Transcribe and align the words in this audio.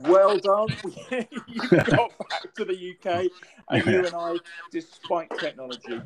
well 0.00 0.38
done. 0.38 0.68
you 1.46 1.68
got 1.68 2.12
back 2.18 2.54
to 2.56 2.64
the 2.64 2.94
UK, 2.94 3.30
and 3.70 3.86
you 3.86 4.06
and 4.06 4.14
I, 4.14 4.36
despite 4.70 5.30
technology, 5.38 6.00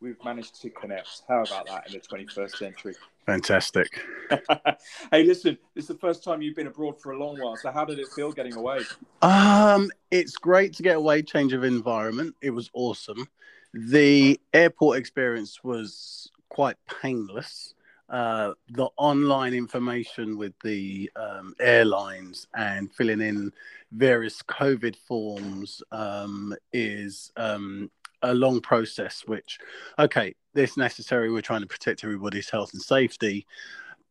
we've 0.00 0.22
managed 0.24 0.60
to 0.62 0.70
connect. 0.70 1.22
How 1.28 1.42
about 1.42 1.66
that 1.66 1.86
in 1.86 1.92
the 1.92 2.00
21st 2.00 2.56
century? 2.56 2.94
Fantastic. 3.26 3.88
hey, 5.10 5.24
listen, 5.24 5.58
this 5.74 5.84
is 5.84 5.88
the 5.88 5.98
first 5.98 6.22
time 6.22 6.42
you've 6.42 6.54
been 6.54 6.68
abroad 6.68 7.00
for 7.00 7.12
a 7.12 7.18
long 7.18 7.40
while. 7.40 7.56
So, 7.56 7.72
how 7.72 7.84
did 7.84 7.98
it 7.98 8.06
feel 8.08 8.30
getting 8.32 8.54
away? 8.54 8.80
Um, 9.22 9.90
it's 10.10 10.36
great 10.36 10.74
to 10.74 10.82
get 10.82 10.96
away, 10.96 11.22
change 11.22 11.52
of 11.52 11.64
environment. 11.64 12.36
It 12.40 12.50
was 12.50 12.70
awesome. 12.72 13.28
The 13.74 14.40
airport 14.54 14.98
experience 14.98 15.64
was 15.64 16.30
quite 16.48 16.76
painless. 17.02 17.74
Uh, 18.08 18.52
the 18.70 18.88
online 18.96 19.52
information 19.52 20.38
with 20.38 20.52
the 20.62 21.10
um, 21.16 21.54
airlines 21.58 22.46
and 22.54 22.92
filling 22.92 23.20
in 23.20 23.52
various 23.92 24.42
COVID 24.42 24.94
forms 24.96 25.82
um, 25.90 26.54
is 26.72 27.32
um, 27.36 27.90
a 28.22 28.32
long 28.32 28.60
process. 28.60 29.24
Which, 29.26 29.58
okay, 29.98 30.34
this 30.54 30.76
necessary. 30.76 31.30
We're 31.30 31.40
trying 31.40 31.62
to 31.62 31.66
protect 31.66 32.04
everybody's 32.04 32.48
health 32.48 32.72
and 32.74 32.82
safety, 32.82 33.44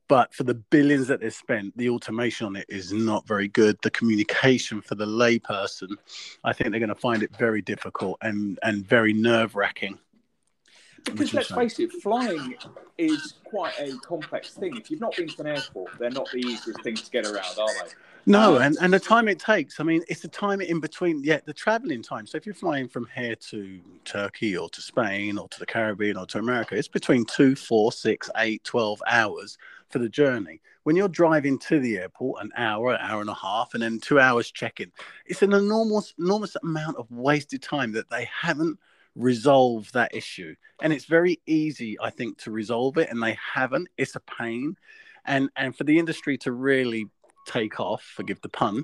but 0.08 0.34
for 0.34 0.44
the 0.44 0.55
billions 0.55 1.08
that 1.08 1.22
they've 1.22 1.34
spent, 1.34 1.75
the 1.77 1.89
automation 1.89 2.48
on 2.48 2.55
it 2.55 2.66
is 2.70 2.94
not 2.94 3.27
very 3.27 3.48
good. 3.48 3.77
The 3.81 3.91
communication 3.91 4.81
for 4.81 4.95
the 4.95 5.05
layperson, 5.05 5.95
I 6.44 6.53
think 6.53 6.72
they're 6.72 6.80
going 6.80 6.89
to 6.89 6.95
find 6.95 7.23
it 7.23 7.36
very 7.38 7.62
difficult 7.62 8.17
and 8.22 8.59
and 8.62 8.86
very 8.86 9.14
nerve 9.14 9.55
wracking. 9.55 10.00
Because 11.05 11.34
let's 11.34 11.52
face 11.52 11.80
it, 11.80 11.91
flying 12.02 12.55
is 12.98 13.36
quite 13.44 13.73
a 13.80 13.95
complex 14.00 14.52
thing. 14.52 14.76
If 14.76 14.90
you've 14.90 15.02
not 15.02 15.16
been 15.16 15.28
to 15.28 15.41
an 15.41 15.48
airport, 15.48 15.98
they're 16.00 16.09
not 16.09 16.30
the 16.31 16.40
easiest 16.40 16.81
things 16.81 17.02
to 17.04 17.12
get 17.12 17.26
around, 17.26 17.58
are 17.59 17.68
they? 17.68 17.91
No, 18.28 18.55
um, 18.55 18.64
and, 18.64 18.78
and 18.81 18.94
the 18.94 19.00
time 19.00 19.28
it 19.28 19.38
takes. 19.38 19.80
I 19.80 19.84
mean, 19.84 20.04
it's 20.08 20.22
the 20.22 20.28
time 20.28 20.59
in 20.59 20.80
between, 20.80 21.23
yeah, 21.23 21.40
the 21.45 21.54
traveling 21.54 22.02
time. 22.02 22.26
So 22.26 22.38
if 22.38 22.45
you're 22.45 22.55
flying 22.55 22.88
from 22.88 23.08
here 23.16 23.36
to 23.36 23.80
Turkey 24.03 24.58
or 24.58 24.67
to 24.70 24.81
Spain 24.81 25.38
or 25.38 25.48
to 25.50 25.59
the 25.59 25.66
Caribbean 25.66 26.17
or 26.17 26.26
to 26.28 26.39
America, 26.39 26.76
it's 26.76 26.88
between 26.88 27.26
two, 27.26 27.56
four, 27.56 27.92
six, 27.92 28.30
eight, 28.38 28.64
12 28.64 29.03
hours 29.08 29.59
for 29.89 30.00
the 30.00 30.09
journey. 30.09 30.59
When 30.83 30.95
you're 30.95 31.08
driving 31.08 31.59
to 31.59 31.80
the 31.80 32.00
airport, 32.00 32.44
an 32.44 32.52
hour, 32.58 32.94
an 32.94 33.00
hour 33.02 33.22
and 33.22 33.30
a 33.30 33.36
half, 33.36 33.76
and 33.76 33.83
then 33.83 34.00
two 34.00 34.20
hours 34.20 34.50
check-in, 34.50 34.92
it's 35.28 35.44
an 35.44 35.53
enormous, 35.53 36.16
enormous 36.17 36.56
amount 36.64 36.98
of 36.98 37.11
wasted 37.11 37.61
time 37.61 37.92
that 37.92 38.09
they 38.09 38.28
haven't– 38.42 38.80
resolve 39.16 39.91
that 39.94 40.13
issue. 40.13 40.55
And 40.81 40.91
it's 40.91 41.05
very 41.05 41.39
easy, 41.45 41.97
I 41.99 42.09
think, 42.09 42.38
to 42.39 42.52
resolve 42.52 42.97
it, 42.97 43.09
and 43.09 43.21
they 43.21 43.38
haven't. 43.53 43.88
It's 43.97 44.16
a 44.16 44.21
pain. 44.21 44.75
And 45.25 45.49
and 45.55 45.75
for 45.75 45.83
the 45.83 45.97
industry 45.97 46.38
to 46.39 46.52
really 46.52 47.08
take 47.47 47.80
off, 47.80 48.02
forgive 48.03 48.41
the 48.41 48.49
pun, 48.49 48.83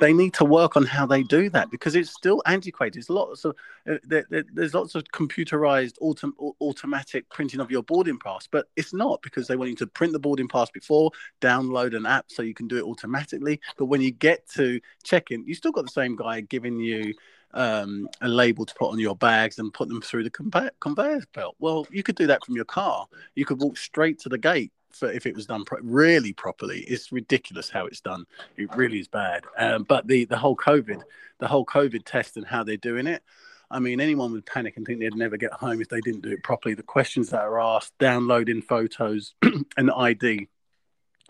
they 0.00 0.12
need 0.12 0.34
to 0.34 0.44
work 0.44 0.76
on 0.76 0.84
how 0.84 1.06
they 1.06 1.22
do 1.22 1.48
that 1.50 1.70
because 1.70 1.94
it's 1.94 2.10
still 2.10 2.42
antiquated. 2.46 2.94
There's 2.94 3.10
lots 3.10 3.44
of 3.44 3.54
uh, 3.88 3.96
there, 4.02 4.26
there, 4.30 4.44
there's 4.52 4.74
lots 4.74 4.94
of 4.94 5.04
computerized 5.04 5.98
autom- 6.02 6.54
automatic 6.60 7.28
printing 7.30 7.60
of 7.60 7.70
your 7.70 7.82
boarding 7.82 8.18
pass, 8.18 8.48
but 8.50 8.66
it's 8.76 8.92
not 8.92 9.22
because 9.22 9.46
they 9.46 9.56
want 9.56 9.70
you 9.70 9.76
to 9.76 9.86
print 9.86 10.12
the 10.12 10.18
boarding 10.18 10.48
pass 10.48 10.70
before, 10.70 11.10
download 11.40 11.96
an 11.96 12.06
app 12.06 12.26
so 12.28 12.42
you 12.42 12.54
can 12.54 12.68
do 12.68 12.76
it 12.76 12.84
automatically. 12.84 13.60
But 13.78 13.86
when 13.86 14.00
you 14.00 14.10
get 14.10 14.48
to 14.50 14.80
check 15.04 15.30
in, 15.30 15.46
you 15.46 15.54
still 15.54 15.72
got 15.72 15.84
the 15.84 15.92
same 15.92 16.16
guy 16.16 16.40
giving 16.40 16.80
you 16.80 17.14
um, 17.54 18.08
a 18.20 18.28
label 18.28 18.66
to 18.66 18.74
put 18.74 18.90
on 18.90 18.98
your 18.98 19.16
bags 19.16 19.58
and 19.58 19.72
put 19.72 19.88
them 19.88 20.02
through 20.02 20.24
the 20.24 20.30
conveyor, 20.30 20.72
conveyor 20.80 21.22
belt. 21.32 21.56
Well, 21.58 21.86
you 21.90 22.02
could 22.02 22.16
do 22.16 22.26
that 22.26 22.44
from 22.44 22.56
your 22.56 22.64
car. 22.64 23.06
You 23.34 23.46
could 23.46 23.60
walk 23.60 23.78
straight 23.78 24.18
to 24.20 24.28
the 24.28 24.38
gate 24.38 24.72
for 24.90 25.10
if 25.10 25.26
it 25.26 25.34
was 25.34 25.46
done 25.46 25.64
pro- 25.64 25.80
really 25.80 26.32
properly. 26.32 26.80
It's 26.80 27.12
ridiculous 27.12 27.70
how 27.70 27.86
it's 27.86 28.00
done. 28.00 28.24
It 28.56 28.74
really 28.76 28.98
is 28.98 29.08
bad. 29.08 29.44
Um, 29.56 29.84
but 29.84 30.06
the 30.06 30.24
the 30.24 30.36
whole 30.36 30.56
COVID, 30.56 31.02
the 31.38 31.48
whole 31.48 31.64
COVID 31.64 32.02
test 32.04 32.36
and 32.36 32.46
how 32.46 32.64
they're 32.64 32.76
doing 32.76 33.06
it. 33.06 33.22
I 33.70 33.78
mean, 33.78 34.00
anyone 34.00 34.32
would 34.32 34.46
panic 34.46 34.76
and 34.76 34.86
think 34.86 35.00
they'd 35.00 35.14
never 35.14 35.36
get 35.36 35.52
home 35.52 35.80
if 35.80 35.88
they 35.88 36.00
didn't 36.00 36.20
do 36.20 36.30
it 36.30 36.42
properly. 36.42 36.74
The 36.74 36.82
questions 36.82 37.30
that 37.30 37.40
are 37.40 37.60
asked, 37.60 37.96
downloading 37.98 38.62
photos 38.62 39.34
and 39.76 39.90
ID 39.90 40.48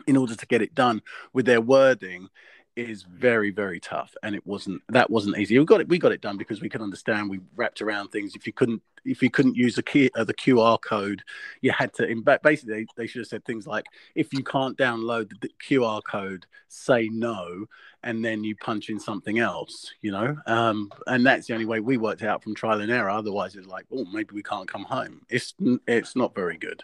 in 0.06 0.16
order 0.16 0.34
to 0.34 0.46
get 0.46 0.60
it 0.60 0.74
done 0.74 1.00
with 1.32 1.46
their 1.46 1.60
wording 1.60 2.28
is 2.76 3.02
very 3.02 3.50
very 3.50 3.78
tough 3.78 4.14
and 4.22 4.34
it 4.34 4.46
wasn't 4.46 4.82
that 4.88 5.10
wasn't 5.10 5.38
easy. 5.38 5.58
We 5.58 5.64
got 5.64 5.80
it 5.80 5.88
we 5.88 5.98
got 5.98 6.12
it 6.12 6.20
done 6.20 6.36
because 6.36 6.60
we 6.60 6.68
could 6.68 6.82
understand 6.82 7.30
we 7.30 7.40
wrapped 7.56 7.82
around 7.82 8.08
things. 8.08 8.34
If 8.34 8.46
you 8.46 8.52
couldn't 8.52 8.82
if 9.04 9.22
you 9.22 9.30
couldn't 9.30 9.56
use 9.56 9.74
the 9.74 9.82
key 9.82 10.10
uh, 10.14 10.24
the 10.24 10.34
qr 10.34 10.80
code 10.80 11.22
you 11.60 11.70
had 11.70 11.92
to 11.92 12.06
in 12.06 12.22
basically 12.42 12.74
they, 12.74 12.86
they 12.96 13.06
should 13.06 13.20
have 13.20 13.26
said 13.26 13.44
things 13.44 13.66
like 13.66 13.84
if 14.14 14.32
you 14.32 14.42
can't 14.42 14.76
download 14.78 15.28
the 15.40 15.50
qr 15.62 16.02
code 16.04 16.46
say 16.68 17.08
no 17.12 17.66
and 18.02 18.24
then 18.24 18.42
you 18.42 18.56
punch 18.56 18.88
in 18.88 18.98
something 18.98 19.38
else 19.38 19.92
you 20.00 20.10
know? 20.10 20.36
Um, 20.46 20.90
and 21.06 21.24
that's 21.24 21.46
the 21.46 21.54
only 21.54 21.66
way 21.66 21.80
we 21.80 21.96
worked 21.96 22.22
out 22.22 22.42
from 22.42 22.54
trial 22.54 22.80
and 22.80 22.90
error. 22.90 23.10
Otherwise 23.10 23.56
it's 23.56 23.66
like 23.66 23.86
oh 23.92 24.04
maybe 24.06 24.34
we 24.34 24.42
can't 24.42 24.68
come 24.68 24.84
home. 24.84 25.22
It's 25.28 25.54
it's 25.86 26.16
not 26.16 26.34
very 26.34 26.56
good. 26.56 26.82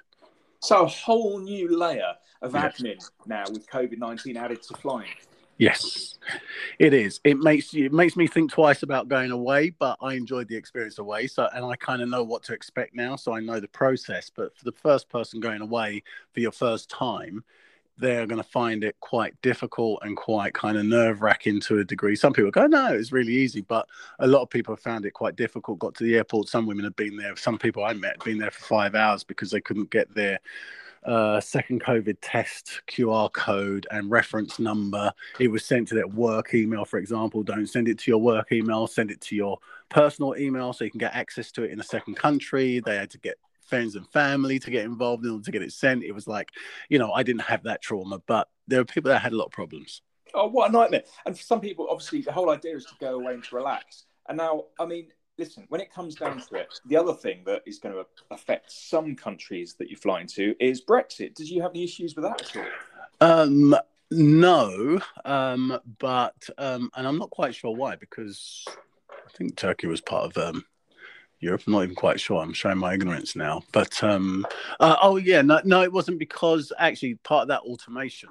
So 0.60 0.82
a 0.82 0.86
whole 0.86 1.38
new 1.38 1.76
layer 1.76 2.14
of 2.42 2.52
admin 2.52 2.98
now 3.26 3.44
with 3.50 3.68
covid-19 3.68 4.36
added 4.36 4.62
to 4.62 4.74
flying 4.74 5.08
Yes, 5.60 6.18
it 6.78 6.94
is. 6.94 7.20
It 7.22 7.36
makes 7.36 7.74
it 7.74 7.92
makes 7.92 8.16
me 8.16 8.26
think 8.26 8.50
twice 8.50 8.82
about 8.82 9.08
going 9.08 9.30
away, 9.30 9.74
but 9.78 9.98
I 10.00 10.14
enjoyed 10.14 10.48
the 10.48 10.56
experience 10.56 10.98
away. 10.98 11.26
So, 11.26 11.50
and 11.54 11.62
I 11.66 11.76
kind 11.76 12.00
of 12.00 12.08
know 12.08 12.22
what 12.22 12.42
to 12.44 12.54
expect 12.54 12.94
now, 12.94 13.14
so 13.14 13.34
I 13.34 13.40
know 13.40 13.60
the 13.60 13.68
process. 13.68 14.30
But 14.34 14.56
for 14.56 14.64
the 14.64 14.72
first 14.72 15.10
person 15.10 15.38
going 15.38 15.60
away 15.60 16.02
for 16.32 16.40
your 16.40 16.50
first 16.50 16.88
time, 16.88 17.44
they're 17.98 18.26
going 18.26 18.42
to 18.42 18.48
find 18.48 18.82
it 18.82 18.96
quite 19.00 19.34
difficult 19.42 19.98
and 20.00 20.16
quite 20.16 20.54
kind 20.54 20.78
of 20.78 20.86
nerve 20.86 21.20
wracking 21.20 21.60
to 21.60 21.80
a 21.80 21.84
degree. 21.84 22.16
Some 22.16 22.32
people 22.32 22.50
go, 22.50 22.66
no, 22.66 22.94
it's 22.94 23.12
really 23.12 23.34
easy, 23.34 23.60
but 23.60 23.86
a 24.18 24.26
lot 24.26 24.40
of 24.40 24.48
people 24.48 24.74
have 24.74 24.82
found 24.82 25.04
it 25.04 25.10
quite 25.10 25.36
difficult. 25.36 25.78
Got 25.78 25.94
to 25.96 26.04
the 26.04 26.16
airport, 26.16 26.48
some 26.48 26.66
women 26.66 26.84
have 26.84 26.96
been 26.96 27.18
there. 27.18 27.36
Some 27.36 27.58
people 27.58 27.84
I 27.84 27.92
met 27.92 28.24
been 28.24 28.38
there 28.38 28.50
for 28.50 28.62
five 28.64 28.94
hours 28.94 29.24
because 29.24 29.50
they 29.50 29.60
couldn't 29.60 29.90
get 29.90 30.14
there 30.14 30.40
uh, 31.04 31.40
second 31.40 31.82
COVID 31.82 32.16
test 32.20 32.82
QR 32.88 33.32
code 33.32 33.86
and 33.90 34.10
reference 34.10 34.58
number. 34.58 35.12
It 35.38 35.48
was 35.48 35.64
sent 35.64 35.88
to 35.88 35.94
that 35.96 36.12
work 36.12 36.54
email, 36.54 36.84
for 36.84 36.98
example. 36.98 37.42
Don't 37.42 37.66
send 37.66 37.88
it 37.88 37.98
to 38.00 38.10
your 38.10 38.20
work 38.20 38.52
email, 38.52 38.86
send 38.86 39.10
it 39.10 39.20
to 39.22 39.36
your 39.36 39.58
personal 39.88 40.36
email 40.36 40.72
so 40.72 40.84
you 40.84 40.90
can 40.90 40.98
get 40.98 41.14
access 41.14 41.50
to 41.52 41.62
it 41.62 41.70
in 41.70 41.80
a 41.80 41.84
second 41.84 42.16
country. 42.16 42.80
They 42.80 42.96
had 42.96 43.10
to 43.10 43.18
get 43.18 43.38
friends 43.70 43.94
and 43.94 44.06
family 44.08 44.58
to 44.58 44.70
get 44.70 44.84
involved 44.84 45.24
in 45.24 45.30
order 45.30 45.44
to 45.44 45.52
get 45.52 45.62
it 45.62 45.72
sent. 45.72 46.02
It 46.02 46.12
was 46.12 46.26
like, 46.26 46.50
you 46.88 46.98
know, 46.98 47.12
I 47.12 47.22
didn't 47.22 47.42
have 47.42 47.62
that 47.62 47.80
trauma, 47.80 48.20
but 48.26 48.48
there 48.66 48.80
were 48.80 48.84
people 48.84 49.10
that 49.10 49.22
had 49.22 49.32
a 49.32 49.36
lot 49.36 49.46
of 49.46 49.52
problems. 49.52 50.02
Oh, 50.34 50.48
what 50.48 50.70
a 50.70 50.72
nightmare. 50.72 51.04
And 51.24 51.36
for 51.36 51.42
some 51.42 51.60
people, 51.60 51.88
obviously, 51.90 52.20
the 52.20 52.32
whole 52.32 52.50
idea 52.50 52.76
is 52.76 52.84
to 52.84 52.94
go 53.00 53.14
away 53.14 53.34
and 53.34 53.44
to 53.44 53.56
relax. 53.56 54.04
And 54.28 54.36
now, 54.38 54.66
I 54.78 54.86
mean, 54.86 55.08
listen, 55.40 55.64
when 55.70 55.80
it 55.80 55.92
comes 55.92 56.14
down 56.14 56.38
to 56.38 56.54
it, 56.54 56.78
the 56.86 56.96
other 56.96 57.14
thing 57.14 57.42
that 57.46 57.62
is 57.66 57.78
going 57.78 57.94
to 57.94 58.06
affect 58.30 58.70
some 58.70 59.16
countries 59.16 59.74
that 59.74 59.90
you 59.90 59.96
fly 59.96 60.20
into 60.20 60.54
is 60.60 60.84
Brexit. 60.84 61.34
Did 61.34 61.48
you 61.48 61.62
have 61.62 61.72
any 61.72 61.82
issues 61.82 62.14
with 62.14 62.24
that 62.24 62.42
at 62.42 62.56
all? 62.56 63.42
Um, 63.42 63.74
no, 64.10 65.00
um, 65.24 65.78
but 65.98 66.48
um, 66.58 66.90
and 66.94 67.06
I'm 67.06 67.18
not 67.18 67.30
quite 67.30 67.54
sure 67.54 67.74
why 67.74 67.96
because 67.96 68.64
I 69.08 69.36
think 69.36 69.56
Turkey 69.56 69.86
was 69.86 70.00
part 70.00 70.36
of 70.36 70.54
um, 70.54 70.64
Europe. 71.40 71.62
I'm 71.66 71.72
not 71.72 71.84
even 71.84 71.94
quite 71.94 72.20
sure. 72.20 72.42
I'm 72.42 72.52
showing 72.52 72.78
my 72.78 72.92
ignorance 72.92 73.34
now. 73.34 73.62
But 73.72 74.02
um, 74.04 74.46
uh, 74.78 74.96
oh 75.02 75.16
yeah, 75.16 75.42
no, 75.42 75.60
no, 75.64 75.82
it 75.82 75.92
wasn't 75.92 76.18
because 76.18 76.70
actually 76.78 77.14
part 77.16 77.42
of 77.42 77.48
that 77.48 77.62
automation 77.62 78.28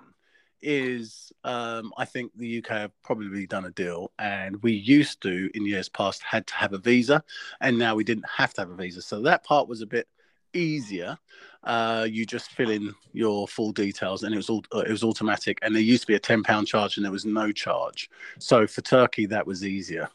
is 0.61 1.31
um, 1.43 1.93
I 1.97 2.05
think 2.05 2.31
the 2.35 2.59
UK 2.59 2.67
have 2.69 3.01
probably 3.03 3.47
done 3.47 3.65
a 3.65 3.71
deal, 3.71 4.11
and 4.19 4.61
we 4.63 4.73
used 4.73 5.21
to 5.21 5.49
in 5.53 5.65
years 5.65 5.89
past 5.89 6.23
had 6.23 6.47
to 6.47 6.55
have 6.55 6.73
a 6.73 6.77
visa, 6.77 7.23
and 7.61 7.77
now 7.77 7.95
we 7.95 8.03
didn't 8.03 8.27
have 8.27 8.53
to 8.55 8.61
have 8.61 8.69
a 8.69 8.75
visa. 8.75 9.01
So 9.01 9.21
that 9.21 9.43
part 9.43 9.67
was 9.67 9.81
a 9.81 9.87
bit 9.87 10.07
easier. 10.53 11.17
Uh, 11.63 12.07
you 12.09 12.25
just 12.25 12.51
fill 12.51 12.69
in 12.69 12.93
your 13.13 13.47
full 13.47 13.71
details, 13.71 14.23
and 14.23 14.33
it 14.33 14.37
was 14.37 14.49
all 14.49 14.63
uh, 14.73 14.79
it 14.79 14.91
was 14.91 15.03
automatic. 15.03 15.59
And 15.61 15.75
there 15.75 15.81
used 15.81 16.03
to 16.03 16.07
be 16.07 16.15
a 16.15 16.19
ten 16.19 16.43
pound 16.43 16.67
charge, 16.67 16.97
and 16.97 17.05
there 17.05 17.11
was 17.11 17.25
no 17.25 17.51
charge. 17.51 18.09
So 18.39 18.67
for 18.67 18.81
Turkey, 18.81 19.25
that 19.27 19.45
was 19.45 19.65
easier. 19.65 20.09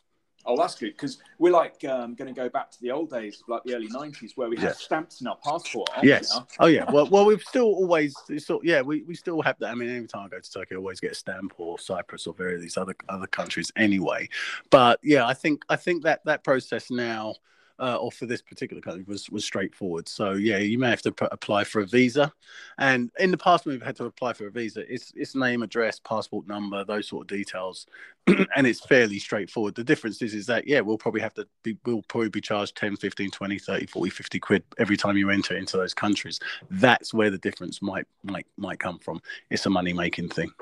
Oh, 0.46 0.56
that's 0.56 0.74
good 0.74 0.92
because 0.92 1.18
we're 1.38 1.52
like 1.52 1.82
um, 1.84 2.14
going 2.14 2.32
to 2.32 2.38
go 2.38 2.48
back 2.48 2.70
to 2.70 2.80
the 2.80 2.90
old 2.90 3.10
days, 3.10 3.42
like 3.48 3.62
the 3.64 3.74
early 3.74 3.88
'90s, 3.88 4.32
where 4.36 4.48
we 4.48 4.56
had 4.56 4.76
stamps 4.76 5.20
in 5.20 5.26
our 5.26 5.36
passport. 5.36 5.88
Yes. 6.02 6.38
Oh, 6.58 6.66
yeah. 6.66 6.90
Well, 6.90 7.08
well, 7.08 7.24
we've 7.24 7.42
still 7.42 7.64
always, 7.64 8.14
so, 8.38 8.60
yeah, 8.62 8.82
we, 8.82 9.02
we 9.02 9.14
still 9.14 9.40
have 9.42 9.58
that. 9.60 9.70
I 9.70 9.74
mean, 9.74 9.88
every 9.88 10.08
time 10.08 10.26
I 10.26 10.28
go 10.28 10.38
to 10.38 10.52
Turkey, 10.52 10.74
I 10.74 10.78
always 10.78 11.00
get 11.00 11.12
a 11.12 11.14
stamp 11.14 11.54
or 11.56 11.78
Cyprus 11.78 12.26
or 12.26 12.34
various 12.34 12.60
these 12.60 12.76
other 12.76 12.94
other 13.08 13.26
countries 13.26 13.72
anyway. 13.76 14.28
But 14.70 15.00
yeah, 15.02 15.26
I 15.26 15.34
think 15.34 15.64
I 15.68 15.76
think 15.76 16.02
that 16.04 16.24
that 16.24 16.44
process 16.44 16.90
now 16.90 17.36
uh, 17.78 17.96
or 17.96 18.12
for 18.12 18.26
this 18.26 18.40
particular 18.42 18.80
country 18.80 19.04
was 19.06 19.28
was 19.30 19.44
straightforward. 19.44 20.08
So 20.08 20.32
yeah, 20.32 20.58
you 20.58 20.78
may 20.78 20.90
have 20.90 21.02
to 21.02 21.14
apply 21.32 21.64
for 21.64 21.80
a 21.80 21.86
visa, 21.86 22.32
and 22.78 23.10
in 23.18 23.30
the 23.30 23.36
past 23.36 23.66
we've 23.66 23.82
had 23.82 23.96
to 23.96 24.04
apply 24.04 24.34
for 24.34 24.46
a 24.46 24.50
visa. 24.50 24.84
It's 24.92 25.12
it's 25.16 25.34
name, 25.34 25.62
address, 25.62 25.98
passport 25.98 26.46
number, 26.46 26.84
those 26.84 27.08
sort 27.08 27.22
of 27.22 27.36
details, 27.36 27.86
and 28.26 28.66
it's 28.66 28.80
fairly 28.80 29.18
straightforward. 29.18 29.74
The 29.74 29.84
difference 29.84 30.22
is 30.22 30.34
is 30.34 30.46
that 30.46 30.66
yeah, 30.66 30.80
we'll 30.80 30.98
probably 30.98 31.20
have 31.20 31.34
to 31.34 31.46
be 31.62 31.76
we'll 31.84 32.02
probably 32.02 32.30
be 32.30 32.40
charged 32.40 32.76
10, 32.76 32.96
15, 32.96 33.30
20, 33.30 33.58
30, 33.58 33.86
40, 33.86 34.10
50 34.10 34.38
quid 34.40 34.62
every 34.78 34.96
time 34.96 35.16
you 35.16 35.30
enter 35.30 35.56
into 35.56 35.76
those 35.76 35.94
countries. 35.94 36.40
That's 36.70 37.12
where 37.12 37.30
the 37.30 37.38
difference 37.38 37.82
might 37.82 38.06
might 38.22 38.46
might 38.56 38.78
come 38.78 38.98
from. 38.98 39.20
It's 39.50 39.66
a 39.66 39.70
money 39.70 39.92
making 39.92 40.28
thing. 40.28 40.52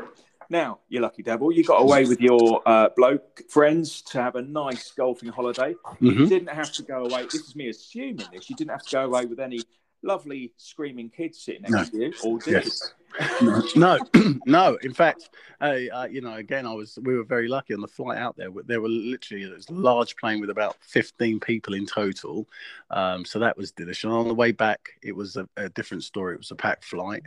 Now, 0.52 0.80
you 0.90 1.00
lucky 1.00 1.22
devil, 1.22 1.50
you 1.50 1.64
got 1.64 1.78
away 1.80 2.04
with 2.04 2.20
your 2.20 2.60
uh, 2.66 2.90
bloke 2.94 3.40
friends 3.48 4.02
to 4.02 4.20
have 4.22 4.36
a 4.36 4.42
nice 4.42 4.90
golfing 4.90 5.30
holiday. 5.30 5.74
You 5.98 6.12
Mhm. 6.12 6.28
didn't 6.28 6.50
have 6.50 6.70
to 6.72 6.82
go 6.82 7.06
away. 7.06 7.22
This 7.22 7.48
is 7.48 7.56
me 7.56 7.70
assuming 7.70 8.26
this. 8.30 8.50
You 8.50 8.56
didn't 8.56 8.72
have 8.72 8.82
to 8.82 8.90
go 8.96 9.06
away 9.06 9.24
with 9.24 9.40
any 9.40 9.62
lovely 10.02 10.52
screaming 10.58 11.08
kids 11.08 11.38
sitting 11.38 11.62
next 11.62 11.72
No. 11.94 11.98
to 12.00 12.04
you, 12.04 12.12
or 12.22 12.38
did 12.38 12.52
Yes. 12.66 12.92
no, 13.76 13.98
no. 14.46 14.78
In 14.82 14.92
fact, 14.92 15.30
uh, 15.60 15.76
uh, 15.92 16.08
you 16.10 16.20
know, 16.20 16.34
again, 16.34 16.66
I 16.66 16.72
was. 16.72 16.98
We 17.02 17.16
were 17.16 17.24
very 17.24 17.48
lucky 17.48 17.74
on 17.74 17.80
the 17.80 17.88
flight 17.88 18.18
out 18.18 18.36
there. 18.36 18.48
There 18.64 18.80
were 18.80 18.88
literally 18.88 19.44
it 19.44 19.54
was 19.54 19.68
a 19.68 19.72
large 19.74 20.16
plane 20.16 20.40
with 20.40 20.50
about 20.50 20.76
fifteen 20.80 21.38
people 21.40 21.74
in 21.74 21.86
total. 21.86 22.48
Um, 22.90 23.24
so 23.24 23.38
that 23.38 23.56
was 23.56 23.72
delicious. 23.72 24.04
And 24.04 24.12
on 24.12 24.28
the 24.28 24.34
way 24.34 24.52
back, 24.52 24.90
it 25.02 25.14
was 25.14 25.36
a, 25.36 25.48
a 25.56 25.68
different 25.68 26.04
story. 26.04 26.34
It 26.34 26.38
was 26.38 26.50
a 26.50 26.56
packed 26.56 26.84
flight. 26.84 27.22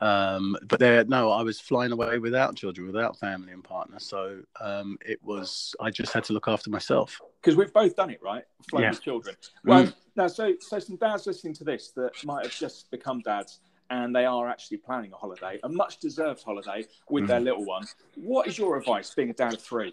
Um, 0.00 0.56
but 0.62 0.78
there, 0.78 1.04
no, 1.04 1.30
I 1.30 1.42
was 1.42 1.60
flying 1.60 1.92
away 1.92 2.18
without 2.18 2.56
children, 2.56 2.86
without 2.86 3.18
family 3.18 3.52
and 3.52 3.62
partner. 3.64 3.98
So 3.98 4.40
um, 4.60 4.98
it 5.04 5.22
was. 5.22 5.74
I 5.80 5.90
just 5.90 6.12
had 6.12 6.24
to 6.24 6.32
look 6.32 6.48
after 6.48 6.70
myself. 6.70 7.20
because 7.42 7.56
we've 7.56 7.72
both 7.72 7.96
done 7.96 8.10
it, 8.10 8.20
right? 8.22 8.44
Flown 8.68 8.82
Yeah. 8.82 8.90
with 8.90 9.02
children. 9.02 9.36
Well, 9.64 9.84
Mm. 9.84 9.94
now, 10.16 10.26
so 10.26 10.54
so 10.60 10.78
some 10.78 10.96
dads 10.96 11.26
listening 11.26 11.54
to 11.54 11.64
this 11.64 11.92
that 11.92 12.12
might 12.24 12.44
have 12.44 12.54
just 12.54 12.90
become 12.90 13.20
dads 13.20 13.60
and 13.90 14.14
they 14.14 14.24
are 14.24 14.48
actually 14.48 14.78
planning 14.78 15.12
a 15.12 15.16
holiday, 15.16 15.58
a 15.64 15.68
much 15.68 15.98
deserved 15.98 16.42
holiday 16.42 16.86
with 17.10 17.24
Mm. 17.24 17.28
their 17.28 17.40
little 17.40 17.64
one. 17.64 17.84
What 18.14 18.46
is 18.46 18.56
your 18.56 18.76
advice, 18.78 19.12
being 19.14 19.30
a 19.30 19.34
dad 19.34 19.54
of 19.54 19.60
three? 19.60 19.92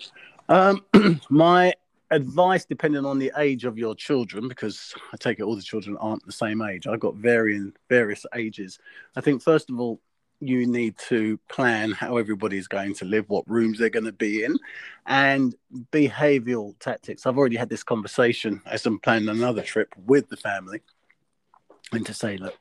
Um, 0.50 0.86
my 1.30 1.74
advice, 2.12 2.64
depending 2.64 3.06
on 3.06 3.20
the 3.20 3.32
age 3.38 3.66
of 3.66 3.78
your 3.78 3.96
children, 3.96 4.48
because 4.48 4.94
I 5.12 5.18
take 5.18 5.40
it 5.40 5.44
all 5.44 5.56
the 5.56 5.62
children 5.62 5.98
aren't 5.98 6.26
the 6.26 6.32
same 6.32 6.62
age. 6.62 6.88
I've 6.88 7.00
got 7.00 7.16
varying 7.16 7.74
various 7.90 8.26
ages. 8.36 8.80
I 9.16 9.22
think 9.22 9.42
first 9.42 9.70
of 9.70 9.80
all, 9.80 10.00
you 10.40 10.68
need 10.68 10.96
to 11.00 11.40
plan 11.50 11.92
how 11.92 12.18
everybody's 12.18 12.68
going 12.68 12.94
to 12.94 13.06
live, 13.06 13.28
what 13.28 13.50
rooms 13.50 13.80
they're 13.80 13.90
going 13.90 14.06
to 14.06 14.12
be 14.12 14.44
in, 14.44 14.56
and 15.08 15.56
behavioral 15.92 16.78
tactics. 16.80 17.26
I've 17.26 17.40
already 17.40 17.56
had 17.56 17.70
this 17.70 17.82
conversation 17.84 18.62
as 18.68 18.86
I'm 18.86 19.00
planning 19.00 19.30
another 19.30 19.64
trip 19.64 19.96
with 20.06 20.30
the 20.30 20.38
family. 20.38 20.84
And 21.94 22.06
to 22.06 22.14
say, 22.14 22.36
look, 22.36 22.54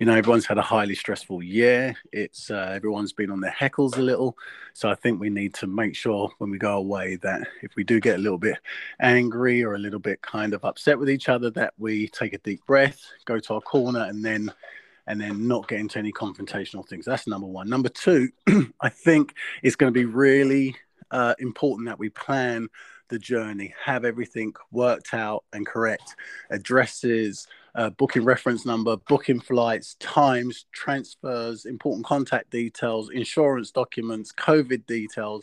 you 0.00 0.06
know, 0.06 0.14
everyone's 0.14 0.46
had 0.46 0.58
a 0.58 0.62
highly 0.62 0.96
stressful 0.96 1.40
year. 1.40 1.94
It's 2.12 2.50
uh, 2.50 2.72
everyone's 2.74 3.12
been 3.12 3.30
on 3.30 3.40
their 3.40 3.52
heckles 3.52 3.96
a 3.96 4.02
little. 4.02 4.36
So 4.72 4.90
I 4.90 4.96
think 4.96 5.20
we 5.20 5.30
need 5.30 5.54
to 5.54 5.68
make 5.68 5.94
sure 5.94 6.32
when 6.38 6.50
we 6.50 6.58
go 6.58 6.78
away 6.78 7.14
that 7.22 7.46
if 7.62 7.76
we 7.76 7.84
do 7.84 8.00
get 8.00 8.16
a 8.16 8.22
little 8.22 8.38
bit 8.38 8.58
angry 9.00 9.62
or 9.62 9.74
a 9.74 9.78
little 9.78 10.00
bit 10.00 10.20
kind 10.20 10.52
of 10.52 10.64
upset 10.64 10.98
with 10.98 11.08
each 11.08 11.28
other, 11.28 11.48
that 11.50 11.74
we 11.78 12.08
take 12.08 12.32
a 12.32 12.38
deep 12.38 12.66
breath, 12.66 13.00
go 13.24 13.38
to 13.38 13.54
our 13.54 13.60
corner, 13.60 14.00
and 14.00 14.24
then 14.24 14.52
and 15.06 15.20
then 15.20 15.46
not 15.46 15.68
get 15.68 15.80
into 15.80 15.98
any 15.98 16.12
confrontational 16.12 16.86
things. 16.86 17.04
That's 17.04 17.26
number 17.26 17.46
one. 17.46 17.68
Number 17.68 17.88
two, 17.88 18.30
I 18.80 18.88
think 18.88 19.34
it's 19.62 19.76
going 19.76 19.92
to 19.92 19.98
be 19.98 20.06
really 20.06 20.76
uh, 21.10 21.34
important 21.38 21.86
that 21.86 21.98
we 21.98 22.08
plan 22.08 22.68
the 23.08 23.18
journey, 23.18 23.74
have 23.84 24.04
everything 24.04 24.54
worked 24.70 25.12
out 25.12 25.44
and 25.52 25.66
correct, 25.66 26.16
addresses, 26.50 27.46
uh, 27.74 27.90
booking 27.90 28.24
reference 28.24 28.66
number, 28.66 28.96
booking 29.08 29.40
flights, 29.40 29.94
times, 29.94 30.66
transfers, 30.72 31.64
important 31.64 32.04
contact 32.04 32.50
details, 32.50 33.10
insurance 33.10 33.70
documents, 33.70 34.32
COVID 34.32 34.86
details. 34.86 35.42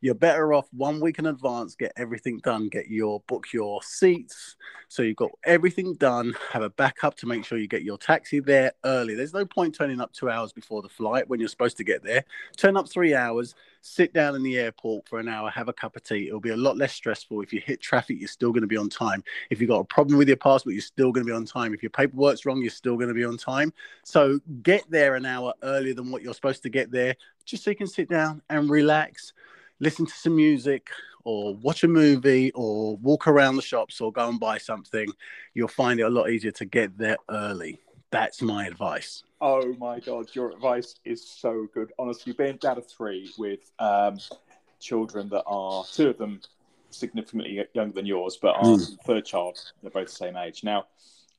You're 0.00 0.14
better 0.14 0.52
off 0.54 0.68
one 0.72 1.00
week 1.00 1.18
in 1.18 1.26
advance, 1.26 1.74
get 1.74 1.92
everything 1.96 2.38
done, 2.44 2.68
get 2.68 2.88
your 2.88 3.20
book 3.26 3.46
your 3.52 3.82
seats. 3.82 4.54
So 4.86 5.02
you've 5.02 5.16
got 5.16 5.32
everything 5.44 5.94
done, 5.94 6.34
have 6.52 6.62
a 6.62 6.70
backup 6.70 7.16
to 7.16 7.26
make 7.26 7.44
sure 7.44 7.58
you 7.58 7.66
get 7.66 7.82
your 7.82 7.98
taxi 7.98 8.38
there 8.38 8.72
early. 8.84 9.16
There's 9.16 9.34
no 9.34 9.44
point 9.44 9.74
turning 9.74 10.00
up 10.00 10.12
two 10.12 10.30
hours 10.30 10.52
before 10.52 10.82
the 10.82 10.88
flight 10.88 11.28
when 11.28 11.40
you're 11.40 11.48
supposed 11.48 11.76
to 11.78 11.84
get 11.84 12.04
there. 12.04 12.24
Turn 12.56 12.76
up 12.76 12.88
three 12.88 13.12
hours, 13.12 13.56
sit 13.80 14.14
down 14.14 14.36
in 14.36 14.44
the 14.44 14.56
airport 14.56 15.08
for 15.08 15.18
an 15.18 15.28
hour, 15.28 15.50
have 15.50 15.68
a 15.68 15.72
cup 15.72 15.96
of 15.96 16.04
tea. 16.04 16.28
It'll 16.28 16.38
be 16.38 16.50
a 16.50 16.56
lot 16.56 16.76
less 16.76 16.92
stressful. 16.92 17.40
If 17.42 17.52
you 17.52 17.60
hit 17.60 17.80
traffic, 17.80 18.18
you're 18.20 18.28
still 18.28 18.52
going 18.52 18.62
to 18.62 18.68
be 18.68 18.76
on 18.76 18.88
time. 18.88 19.24
If 19.50 19.60
you've 19.60 19.70
got 19.70 19.80
a 19.80 19.84
problem 19.84 20.16
with 20.16 20.28
your 20.28 20.36
passport, 20.36 20.74
you're 20.74 20.80
still 20.80 21.10
going 21.10 21.26
to 21.26 21.30
be 21.30 21.36
on 21.36 21.44
time. 21.44 21.74
If 21.74 21.82
your 21.82 21.90
paperwork's 21.90 22.46
wrong, 22.46 22.60
you're 22.60 22.70
still 22.70 22.96
going 22.96 23.08
to 23.08 23.14
be 23.14 23.24
on 23.24 23.36
time. 23.36 23.72
So 24.04 24.38
get 24.62 24.88
there 24.88 25.16
an 25.16 25.26
hour 25.26 25.54
earlier 25.64 25.94
than 25.94 26.12
what 26.12 26.22
you're 26.22 26.34
supposed 26.34 26.62
to 26.62 26.70
get 26.70 26.92
there, 26.92 27.16
just 27.44 27.64
so 27.64 27.70
you 27.70 27.76
can 27.76 27.88
sit 27.88 28.08
down 28.08 28.42
and 28.48 28.70
relax, 28.70 29.32
listen 29.80 30.06
to 30.06 30.12
some 30.12 30.36
music, 30.36 30.88
or 31.24 31.54
watch 31.56 31.84
a 31.84 31.88
movie, 31.88 32.50
or 32.52 32.96
walk 32.96 33.26
around 33.26 33.56
the 33.56 33.62
shops, 33.62 34.00
or 34.00 34.12
go 34.12 34.28
and 34.28 34.40
buy 34.40 34.58
something. 34.58 35.08
You'll 35.54 35.68
find 35.68 36.00
it 36.00 36.04
a 36.04 36.10
lot 36.10 36.30
easier 36.30 36.52
to 36.52 36.64
get 36.64 36.96
there 36.96 37.16
early. 37.28 37.78
That's 38.10 38.40
my 38.40 38.66
advice. 38.66 39.24
Oh 39.40 39.74
my 39.78 40.00
God, 40.00 40.28
your 40.34 40.50
advice 40.50 40.96
is 41.04 41.28
so 41.28 41.66
good. 41.74 41.92
Honestly, 41.98 42.32
being 42.32 42.56
dad 42.56 42.78
of 42.78 42.86
three 42.88 43.30
with 43.38 43.70
um, 43.78 44.18
children 44.80 45.28
that 45.28 45.44
are 45.46 45.84
two 45.84 46.08
of 46.08 46.18
them 46.18 46.40
significantly 46.90 47.64
younger 47.74 47.92
than 47.94 48.06
yours, 48.06 48.38
but 48.40 48.56
our 48.56 48.64
Mm. 48.64 48.98
third 49.04 49.24
child, 49.26 49.58
they're 49.82 49.90
both 49.90 50.08
the 50.08 50.14
same 50.14 50.36
age. 50.36 50.64
Now, 50.64 50.86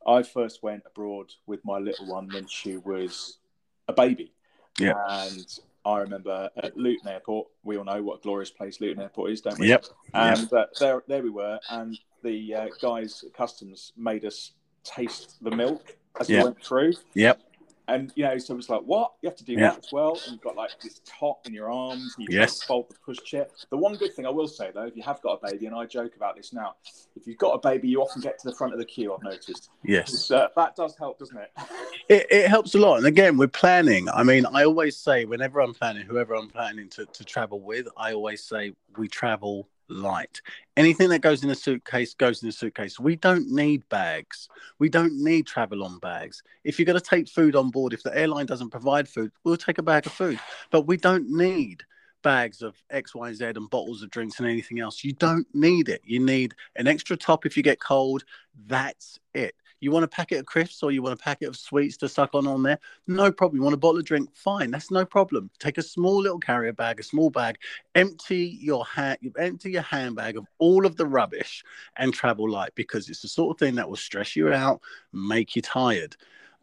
I 0.08 0.24
first 0.24 0.64
went 0.64 0.84
abroad 0.86 1.34
with 1.48 1.66
my 1.66 1.80
little 1.80 2.06
one 2.06 2.30
when 2.32 2.48
she 2.48 2.78
was 2.78 3.40
a 3.88 3.94
baby. 3.94 4.32
Yeah. 4.78 4.94
And 5.10 5.60
I 5.86 6.00
remember 6.00 6.50
at 6.58 6.76
Luton 6.78 7.08
Airport, 7.08 7.48
we 7.64 7.78
all 7.78 7.86
know 7.86 8.02
what 8.04 8.20
a 8.20 8.22
glorious 8.22 8.50
place 8.52 8.82
Luton 8.82 9.02
Airport 9.02 9.32
is, 9.32 9.42
don't 9.42 9.58
we? 9.60 9.70
Yep. 9.70 9.86
And 10.14 10.52
uh, 10.54 10.66
there, 10.80 11.04
there 11.08 11.24
we 11.24 11.30
were, 11.30 11.60
and 11.70 11.98
the 12.24 12.54
uh, 12.54 12.68
guys 12.82 13.24
at 13.26 13.34
customs 13.34 13.94
made 13.98 14.26
us 14.26 14.52
taste 14.84 15.38
the 15.42 15.52
milk 15.52 15.96
as 16.20 16.30
Yeah. 16.30 16.40
we 16.40 16.44
went 16.46 16.64
through. 16.64 16.94
Yep. 17.14 17.42
And 17.90 18.14
you 18.16 18.24
know, 18.24 18.38
so 18.38 18.54
it 18.54 18.58
was 18.58 18.70
like, 18.70 18.82
what? 18.82 19.14
You 19.22 19.30
have 19.30 19.38
to 19.38 19.44
do 19.44 19.54
Yeah. 19.54 19.70
that 19.72 19.80
as 19.80 19.92
well. 19.92 20.22
And 20.24 20.34
you've 20.34 20.42
got 20.42 20.56
like 20.56 20.70
this 20.84 21.02
top 21.06 21.48
in 21.48 21.54
your 21.54 21.72
arms, 21.72 22.16
and 22.18 22.28
you 22.28 22.40
Yes. 22.40 22.62
fold 22.64 22.90
the 22.90 22.96
pushchair. 22.96 23.48
The 23.72 23.78
one 23.78 23.96
good 23.96 24.14
thing 24.14 24.26
I 24.26 24.30
will 24.30 24.48
say 24.48 24.72
though, 24.74 24.86
if 24.86 24.96
you 24.96 25.04
have 25.04 25.22
got 25.22 25.40
a 25.42 25.52
baby, 25.52 25.66
and 25.66 25.76
I 25.76 25.86
joke 25.86 26.16
about 26.16 26.36
this 26.36 26.54
now, 26.54 26.76
if 27.16 27.26
you've 27.26 27.38
got 27.38 27.52
a 27.54 27.60
baby, 27.60 27.88
you 27.90 28.02
often 28.02 28.22
get 28.22 28.38
to 28.40 28.50
the 28.50 28.56
front 28.56 28.74
of 28.74 28.80
the 28.80 28.86
queue. 28.86 29.14
I've 29.14 29.24
noticed. 29.24 29.70
Yes. 29.84 30.26
So 30.26 30.38
uh, 30.38 30.48
that 30.56 30.76
does 30.76 30.96
help, 30.98 31.20
doesn't 31.20 31.38
it? 31.38 31.52
It, 32.10 32.26
it 32.32 32.48
helps 32.48 32.74
a 32.74 32.80
lot. 32.80 32.98
And 32.98 33.06
again, 33.06 33.38
we're 33.38 33.48
planning. 33.48 34.10
I 34.10 34.24
mean, 34.24 34.48
I 34.48 34.64
always 34.64 34.98
say, 34.98 35.26
whenever 35.26 35.60
I'm 35.60 35.76
planning, 35.76 36.08
whoever 36.08 36.34
I'm 36.34 36.48
planning 36.50 36.90
to, 36.90 37.06
to 37.06 37.24
travel 37.24 37.60
with, 37.62 37.88
I 37.96 38.14
always 38.14 38.44
say 38.44 38.74
we 38.98 39.08
travel 39.08 39.70
light. 39.90 40.42
Anything 40.78 41.10
that 41.10 41.20
goes 41.20 41.44
in 41.44 41.50
a 41.50 41.56
suitcase 41.56 42.14
goes 42.14 42.42
in 42.44 42.50
a 42.50 42.52
suitcase. 42.52 43.00
We 43.00 43.16
don't 43.16 43.50
need 43.50 43.88
bags. 43.90 44.48
We 44.80 44.90
don't 44.90 45.24
need 45.24 45.48
travel 45.48 45.84
on 45.84 46.00
bags. 46.00 46.42
If 46.64 46.80
you're 46.80 46.86
going 46.86 47.00
to 47.00 47.06
take 47.06 47.28
food 47.28 47.56
on 47.56 47.70
board, 47.70 47.94
if 47.94 48.04
the 48.04 48.18
airline 48.18 48.46
doesn't 48.46 48.70
provide 48.70 49.08
food, 49.08 49.32
we'll 49.44 49.58
take 49.58 49.78
a 49.78 49.84
bag 49.84 50.06
of 50.06 50.14
food. 50.14 50.40
But 50.72 50.88
we 50.88 50.98
don't 50.98 51.30
need 51.30 51.84
bags 52.22 52.62
of 52.62 52.76
X, 52.90 53.16
Y, 53.16 53.34
Z 53.34 53.46
and 53.46 53.70
bottles 53.70 54.04
of 54.04 54.10
drinks 54.10 54.40
and 54.40 54.48
anything 54.48 54.80
else. 54.80 55.04
You 55.04 55.14
don't 55.14 55.48
need 55.54 55.90
it. 55.90 56.02
You 56.04 56.20
need 56.20 56.54
an 56.76 56.88
extra 56.88 57.18
top 57.18 57.46
if 57.46 57.56
you 57.58 57.64
get 57.64 57.80
cold. 57.80 58.24
That's 58.68 59.20
it. 59.34 59.56
You 59.80 59.92
want 59.92 60.06
a 60.06 60.10
packet 60.10 60.40
of 60.40 60.46
crisps 60.46 60.84
or 60.84 60.92
you 60.92 61.02
want 61.02 61.20
a 61.20 61.24
packet 61.24 61.48
of 61.48 61.56
sweets 61.56 61.98
to 61.98 62.10
suck 62.10 62.32
on 62.34 62.48
on 62.48 62.64
there? 62.64 62.80
No 63.08 63.32
problem. 63.32 63.58
You 63.58 63.64
want 63.64 63.74
a 63.74 63.78
bottle 63.78 64.00
of 64.00 64.06
drink? 64.06 64.30
Fine, 64.36 64.72
that's 64.72 64.92
no 64.92 65.06
problem. 65.06 65.50
Take 65.60 65.78
a 65.78 65.84
small 65.84 66.22
little 66.22 66.40
carrier 66.40 66.74
bag, 66.74 67.00
a 67.00 67.04
small 67.04 67.30
bag, 67.30 67.58
empty 67.96 68.58
your 68.62 68.86
hand, 68.86 69.18
empty 69.38 69.72
your 69.72 69.82
handbag 69.82 70.38
of 70.38 70.46
all 70.58 70.86
of 70.86 70.98
the 70.98 71.06
rubbish, 71.06 71.64
and 71.98 72.14
travel 72.14 72.50
light 72.50 72.72
because 72.76 73.10
it's 73.10 73.22
the 73.22 73.28
sort 73.28 73.56
of 73.56 73.60
thing 73.60 73.76
that 73.76 73.88
will 73.88 73.96
stress 73.96 74.36
you 74.36 74.52
out, 74.52 74.82
make 75.14 75.56
you 75.56 75.62
tired. 75.62 76.16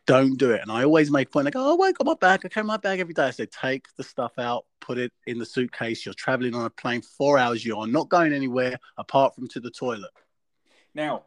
Don't 0.07 0.39
do 0.39 0.53
it. 0.53 0.63
And 0.63 0.71
I 0.71 0.85
always 0.85 1.11
make 1.11 1.33
point. 1.33 1.51
Go, 1.51 1.77
oh, 1.77 1.83
I 1.83 1.91
got 1.91 2.07
my 2.07 2.15
bag. 2.15 2.43
I 2.45 2.49
carry 2.49 2.65
my 2.65 2.77
bag 2.77 3.01
every 3.01 3.13
day. 3.13 3.25
I 3.25 3.31
say, 3.31 3.47
take 3.47 3.87
the 3.97 4.05
stuff 4.05 4.39
out, 4.39 4.65
put 4.81 4.99
it 4.99 5.13
in 5.27 5.39
the 5.39 5.45
suitcase. 5.45 6.07
You're 6.07 6.15
traveling 6.15 6.55
on 6.55 6.65
a 6.65 6.71
plane 6.71 7.03
four 7.03 7.39
hours. 7.39 7.65
You 7.65 7.77
are 7.79 7.89
not 7.89 8.09
going 8.09 8.33
anywhere 8.33 8.79
apart 8.99 9.35
from 9.35 9.49
to 9.49 9.59
the 9.59 9.71
toilet. 9.71 10.13
Now, 10.95 11.25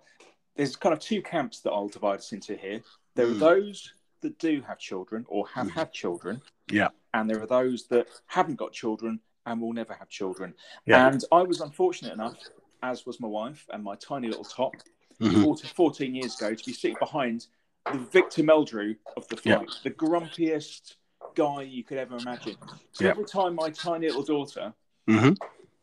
there's 0.60 0.76
kind 0.76 0.92
of 0.92 1.00
two 1.00 1.22
camps 1.22 1.62
that 1.62 1.72
I'll 1.72 1.88
divide 1.88 2.20
us 2.20 2.34
into 2.34 2.54
here. 2.54 2.82
There 3.16 3.26
are 3.28 3.34
Mm. 3.34 3.40
those 3.40 3.94
that 4.20 4.38
do 4.40 4.62
have 4.68 4.78
children 4.78 5.26
or 5.30 5.48
have 5.48 5.68
Mm. 5.68 5.72
had 5.72 5.94
children. 5.94 6.42
Yeah. 6.70 6.90
And 7.14 7.30
there 7.30 7.42
are 7.42 7.48
those 7.48 7.88
that 7.88 8.10
haven't 8.26 8.58
got 8.58 8.74
children 8.74 9.22
and 9.46 9.62
will 9.62 9.72
never 9.72 9.94
have 9.94 10.10
children. 10.10 10.54
Yeah. 10.86 11.08
And 11.08 11.24
I 11.32 11.44
was 11.44 11.62
unfortunate 11.62 12.12
enough, 12.12 12.38
as 12.84 13.06
was 13.06 13.22
my 13.22 13.28
wife 13.30 13.70
and 13.72 13.82
my 13.82 13.96
tiny 13.96 14.28
little 14.28 14.44
top, 14.44 14.76
Mhm. 15.22 15.44
40, 15.44 15.68
14 15.70 16.14
years 16.14 16.36
ago, 16.36 16.54
to 16.54 16.66
be 16.66 16.74
sitting 16.74 16.98
behind 17.00 17.48
the 17.86 17.98
Victor 17.98 18.44
Meldrew 18.44 18.98
of 19.16 19.26
the 19.30 19.40
Yeah. 19.42 19.60
flight, 19.60 19.70
the 19.84 19.92
grumpiest 19.92 20.98
guy 21.36 21.62
you 21.62 21.86
could 21.86 21.98
ever 21.98 22.18
imagine. 22.18 22.58
So 22.92 23.06
Yeah. 23.06 23.12
every 23.12 23.24
time 23.24 23.56
my 23.56 23.70
tiny 23.70 24.08
little 24.08 24.24
daughter 24.24 24.74
Mhm. 25.08 25.38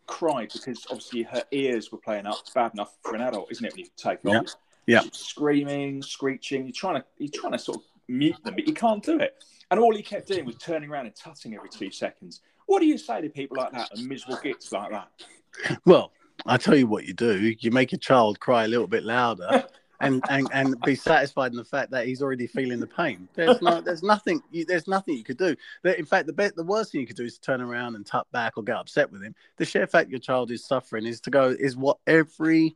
cried 0.06 0.52
because 0.52 0.84
obviously 0.90 1.22
her 1.22 1.44
ears 1.50 1.90
were 1.90 1.98
playing 1.98 2.26
up. 2.26 2.40
It's 2.40 2.50
bad 2.50 2.74
enough 2.74 2.94
for 3.00 3.14
an 3.14 3.22
adult, 3.22 3.50
isn't 3.50 3.64
it? 3.64 3.72
When 3.72 3.80
you 3.80 3.90
take 3.96 4.20
Yeah. 4.22 4.40
off, 4.40 4.54
Yeah. 4.86 5.02
Screaming, 5.12 6.02
screeching. 6.02 6.64
You're 6.64 6.72
trying 6.72 6.96
to 6.96 7.04
you're 7.18 7.30
trying 7.32 7.52
to 7.52 7.58
sort 7.58 7.78
of 7.78 7.82
mute 8.08 8.36
them, 8.44 8.54
but 8.54 8.66
you 8.66 8.74
can't 8.74 9.02
do 9.02 9.18
it. 9.18 9.42
And 9.70 9.80
all 9.80 9.94
he 9.94 10.02
kept 10.02 10.28
doing 10.28 10.44
was 10.44 10.56
turning 10.56 10.90
around 10.90 11.06
and 11.06 11.16
tutting 11.16 11.54
every 11.54 11.68
two 11.68 11.90
seconds. 11.90 12.40
What 12.66 12.80
do 12.80 12.86
you 12.86 12.98
say 12.98 13.20
to 13.20 13.28
people 13.28 13.56
like 13.56 13.72
that 13.72 13.90
and 13.96 14.06
miserable 14.06 14.38
gits 14.42 14.70
like 14.72 14.90
that? 14.90 15.08
Well, 15.84 16.12
I 16.46 16.56
tell 16.56 16.76
you 16.76 16.86
what 16.86 17.04
you 17.04 17.14
do. 17.14 17.54
You 17.58 17.70
make 17.70 17.92
your 17.92 17.98
child 17.98 18.38
cry 18.40 18.64
a 18.64 18.68
little 18.68 18.86
bit 18.86 19.02
louder, 19.02 19.64
and, 20.00 20.22
and 20.28 20.48
and 20.52 20.80
be 20.82 20.94
satisfied 20.94 21.52
in 21.52 21.56
the 21.56 21.64
fact 21.64 21.90
that 21.90 22.06
he's 22.06 22.22
already 22.22 22.46
feeling 22.46 22.80
the 22.80 22.86
pain. 22.86 23.28
There's 23.34 23.60
no, 23.62 23.80
there's 23.80 24.02
nothing, 24.02 24.42
you, 24.50 24.64
there's 24.64 24.86
nothing 24.86 25.16
you 25.16 25.24
could 25.24 25.38
do. 25.38 25.56
In 25.84 26.04
fact, 26.04 26.26
the 26.26 26.32
best, 26.32 26.56
the 26.56 26.64
worst 26.64 26.92
thing 26.92 27.00
you 27.00 27.06
could 27.06 27.16
do 27.16 27.24
is 27.24 27.38
turn 27.38 27.60
around 27.60 27.94
and 27.94 28.04
tap 28.04 28.26
back 28.32 28.54
or 28.56 28.62
get 28.62 28.76
upset 28.76 29.10
with 29.10 29.22
him. 29.22 29.34
The 29.56 29.64
sheer 29.64 29.86
fact 29.86 30.10
your 30.10 30.20
child 30.20 30.50
is 30.50 30.64
suffering 30.64 31.06
is 31.06 31.20
to 31.22 31.30
go 31.30 31.54
is 31.58 31.76
what 31.76 31.98
every 32.06 32.74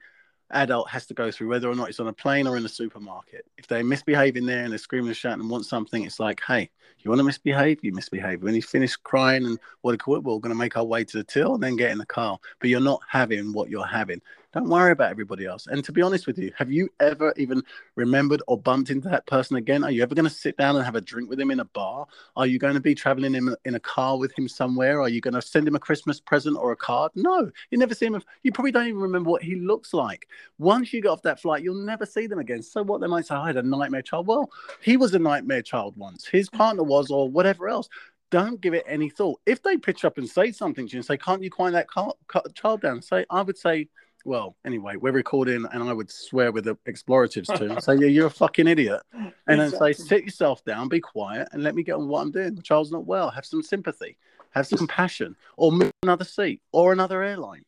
adult 0.50 0.88
has 0.90 1.06
to 1.06 1.14
go 1.14 1.30
through, 1.30 1.48
whether 1.48 1.68
or 1.70 1.74
not 1.74 1.88
it's 1.88 2.00
on 2.00 2.08
a 2.08 2.12
plane 2.12 2.46
or 2.46 2.56
in 2.56 2.64
a 2.64 2.68
supermarket. 2.68 3.46
If 3.58 3.66
they're 3.66 3.84
misbehaving 3.84 4.46
there 4.46 4.62
and 4.62 4.72
they're 4.72 4.78
screaming 4.78 5.08
and 5.08 5.16
shouting 5.16 5.40
and 5.40 5.50
want 5.50 5.66
something, 5.66 6.04
it's 6.04 6.20
like, 6.20 6.40
hey, 6.46 6.70
you 7.02 7.10
want 7.10 7.20
to 7.20 7.24
misbehave? 7.24 7.78
You 7.82 7.92
misbehave. 7.92 8.42
When 8.42 8.54
you 8.54 8.62
finish 8.62 8.96
crying 8.96 9.46
and 9.46 9.58
what 9.80 9.92
do 9.92 9.94
you 9.94 9.98
call 9.98 10.16
it, 10.16 10.24
we're 10.24 10.38
going 10.38 10.54
to 10.54 10.58
make 10.58 10.76
our 10.76 10.84
way 10.84 11.04
to 11.04 11.16
the 11.18 11.24
till 11.24 11.54
and 11.54 11.62
then 11.62 11.76
get 11.76 11.90
in 11.90 11.98
the 11.98 12.06
car. 12.06 12.38
But 12.58 12.68
you're 12.68 12.80
not 12.80 13.00
having 13.08 13.52
what 13.52 13.70
you're 13.70 13.86
having. 13.86 14.20
Don't 14.52 14.68
worry 14.68 14.90
about 14.90 15.12
everybody 15.12 15.46
else. 15.46 15.68
And 15.68 15.84
to 15.84 15.92
be 15.92 16.02
honest 16.02 16.26
with 16.26 16.36
you, 16.36 16.50
have 16.56 16.72
you 16.72 16.88
ever 16.98 17.32
even 17.36 17.62
remembered 17.94 18.42
or 18.48 18.58
bumped 18.58 18.90
into 18.90 19.08
that 19.08 19.24
person 19.26 19.56
again? 19.56 19.84
Are 19.84 19.92
you 19.92 20.02
ever 20.02 20.14
going 20.14 20.28
to 20.28 20.34
sit 20.34 20.56
down 20.56 20.74
and 20.74 20.84
have 20.84 20.96
a 20.96 21.00
drink 21.00 21.30
with 21.30 21.38
him 21.38 21.52
in 21.52 21.60
a 21.60 21.64
bar? 21.66 22.06
Are 22.34 22.46
you 22.46 22.58
going 22.58 22.74
to 22.74 22.80
be 22.80 22.94
traveling 22.94 23.36
in 23.36 23.48
a, 23.48 23.56
in 23.64 23.76
a 23.76 23.80
car 23.80 24.18
with 24.18 24.36
him 24.36 24.48
somewhere? 24.48 25.00
Are 25.00 25.08
you 25.08 25.20
going 25.20 25.34
to 25.34 25.42
send 25.42 25.68
him 25.68 25.76
a 25.76 25.80
Christmas 25.80 26.20
present 26.20 26.56
or 26.56 26.72
a 26.72 26.76
card? 26.76 27.12
No, 27.14 27.48
you 27.70 27.78
never 27.78 27.94
see 27.94 28.06
him. 28.06 28.20
You 28.42 28.50
probably 28.50 28.72
don't 28.72 28.88
even 28.88 29.00
remember 29.00 29.30
what 29.30 29.44
he 29.44 29.54
looks 29.54 29.94
like. 29.94 30.26
Once 30.58 30.92
you 30.92 31.00
get 31.00 31.10
off 31.10 31.22
that 31.22 31.40
flight, 31.40 31.62
you'll 31.62 31.86
never 31.86 32.04
see 32.04 32.26
them 32.26 32.40
again. 32.40 32.62
So 32.62 32.82
what 32.82 33.00
they 33.00 33.06
might 33.06 33.26
say, 33.26 33.36
I 33.36 33.46
had 33.46 33.56
a 33.56 33.62
nightmare 33.62 34.02
child. 34.02 34.26
Well, 34.26 34.50
he 34.82 34.96
was 34.96 35.14
a 35.14 35.20
nightmare 35.20 35.62
child 35.62 35.96
once. 35.96 36.26
His 36.26 36.50
partner 36.50 36.82
was, 36.82 37.10
or 37.10 37.28
whatever 37.28 37.68
else 37.68 37.88
don't 38.30 38.60
give 38.60 38.74
it 38.74 38.84
any 38.86 39.10
thought. 39.10 39.40
If 39.44 39.62
they 39.62 39.76
pitch 39.76 40.04
up 40.04 40.16
and 40.16 40.28
say 40.28 40.52
something 40.52 40.86
to 40.86 40.92
you 40.92 40.98
and 40.98 41.06
say, 41.06 41.16
"Can't 41.16 41.42
you 41.42 41.50
quiet 41.50 41.72
that 41.72 41.88
car, 41.88 42.14
child 42.54 42.80
down?" 42.80 43.02
Say, 43.02 43.26
I 43.28 43.42
would 43.42 43.58
say, 43.58 43.88
well, 44.24 44.56
anyway, 44.64 44.96
we're 44.96 45.12
recording, 45.12 45.66
and 45.72 45.82
I 45.82 45.92
would 45.92 46.10
swear 46.10 46.52
with 46.52 46.64
the 46.64 46.76
exploratives 46.86 47.48
too. 47.58 47.76
so 47.80 47.92
yeah, 47.92 48.06
you're 48.06 48.26
a 48.26 48.30
fucking 48.30 48.66
idiot, 48.66 49.00
and 49.12 49.32
exactly. 49.48 49.56
then 49.56 49.70
say, 49.70 49.92
sit 49.92 50.24
yourself 50.24 50.64
down, 50.64 50.88
be 50.88 51.00
quiet, 51.00 51.48
and 51.52 51.62
let 51.62 51.74
me 51.74 51.82
get 51.82 51.94
on 51.94 52.08
what 52.08 52.22
I'm 52.22 52.30
doing. 52.30 52.54
The 52.54 52.62
child's 52.62 52.90
not 52.90 53.06
well. 53.06 53.30
Have 53.30 53.46
some 53.46 53.62
sympathy, 53.62 54.16
have 54.50 54.66
some 54.66 54.78
compassion, 54.78 55.36
or 55.56 55.72
move 55.72 55.92
another 56.02 56.24
seat 56.24 56.60
or 56.72 56.92
another 56.92 57.22
airline. 57.22 57.64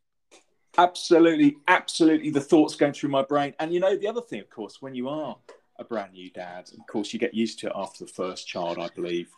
Absolutely, 0.79 1.57
absolutely. 1.69 2.31
The 2.31 2.41
thoughts 2.41 2.77
going 2.77 2.93
through 2.93 3.11
my 3.11 3.23
brain, 3.23 3.55
and 3.59 3.73
you 3.73 3.81
know 3.81 3.97
the 3.97 4.09
other 4.09 4.23
thing, 4.23 4.41
of 4.41 4.51
course, 4.51 4.81
when 4.81 4.95
you 4.95 5.09
are 5.09 5.37
a 5.79 5.85
brand 5.85 6.13
new 6.13 6.31
dad, 6.31 6.71
of 6.79 6.87
course, 6.87 7.13
you 7.13 7.19
get 7.19 7.35
used 7.35 7.59
to 7.61 7.69
it 7.69 7.73
after 7.75 8.05
the 8.05 8.11
first 8.11 8.47
child, 8.47 8.79
I 8.79 8.89
believe 8.95 9.31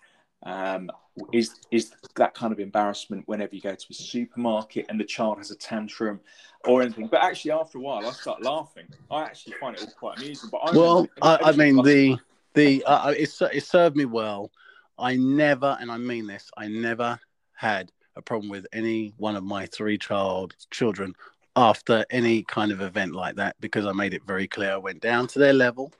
um, 0.45 0.91
is 1.33 1.61
is 1.71 1.93
that 2.17 2.35
kind 2.35 2.53
of 2.53 2.61
embarrassment 2.61 3.27
whenever 3.27 3.55
you 3.55 3.61
go 3.61 3.75
to 3.75 3.87
a 3.91 3.95
supermarket 3.95 4.87
and 4.89 5.01
the 5.01 5.05
child 5.05 5.39
has 5.39 5.51
a 5.51 5.57
tantrum 5.57 6.21
or 6.67 6.83
anything. 6.83 7.09
But 7.09 7.23
actually, 7.23 7.53
after 7.53 7.79
a 7.79 7.81
while, 7.81 8.07
I 8.07 8.13
start 8.13 8.43
laughing. 8.43 8.87
I 9.11 9.23
actually 9.23 9.55
find 9.61 9.77
it 9.77 9.83
all 9.83 9.93
quite 9.99 10.19
amusing. 10.19 10.51
But 10.51 10.59
I 10.59 10.77
well, 10.77 11.09
I, 11.23 11.39
I, 11.45 11.53
mean 11.53 11.77
the 11.83 12.19
the 12.55 12.85
uh, 12.85 13.09
uh, 13.09 13.15
it 13.17 13.31
it 13.53 13.65
served 13.65 13.97
me 13.97 14.05
well. 14.05 14.51
I 14.99 15.17
never, 15.17 15.77
and 15.81 15.91
I 15.91 15.99
mean 15.99 16.27
this, 16.27 16.51
I 16.57 16.69
never 16.69 17.19
had 17.53 17.91
a 18.17 18.23
problem 18.23 18.49
with 18.49 18.67
any 18.73 19.13
one 19.17 19.35
of 19.35 19.43
my 19.43 19.67
three 19.67 19.99
child 19.99 20.55
children 20.71 21.15
after 21.57 22.05
any 22.11 22.43
kind 22.43 22.73
of 22.73 22.81
event 22.81 23.13
like 23.13 23.37
that 23.37 23.57
because 23.61 23.87
I 23.87 23.93
made 23.93 24.15
it 24.15 24.23
very 24.25 24.47
clear. 24.47 24.73
I 24.73 24.77
went 24.77 25.01
down 25.01 25.27
to 25.29 25.39
their 25.39 25.53
level. 25.53 25.93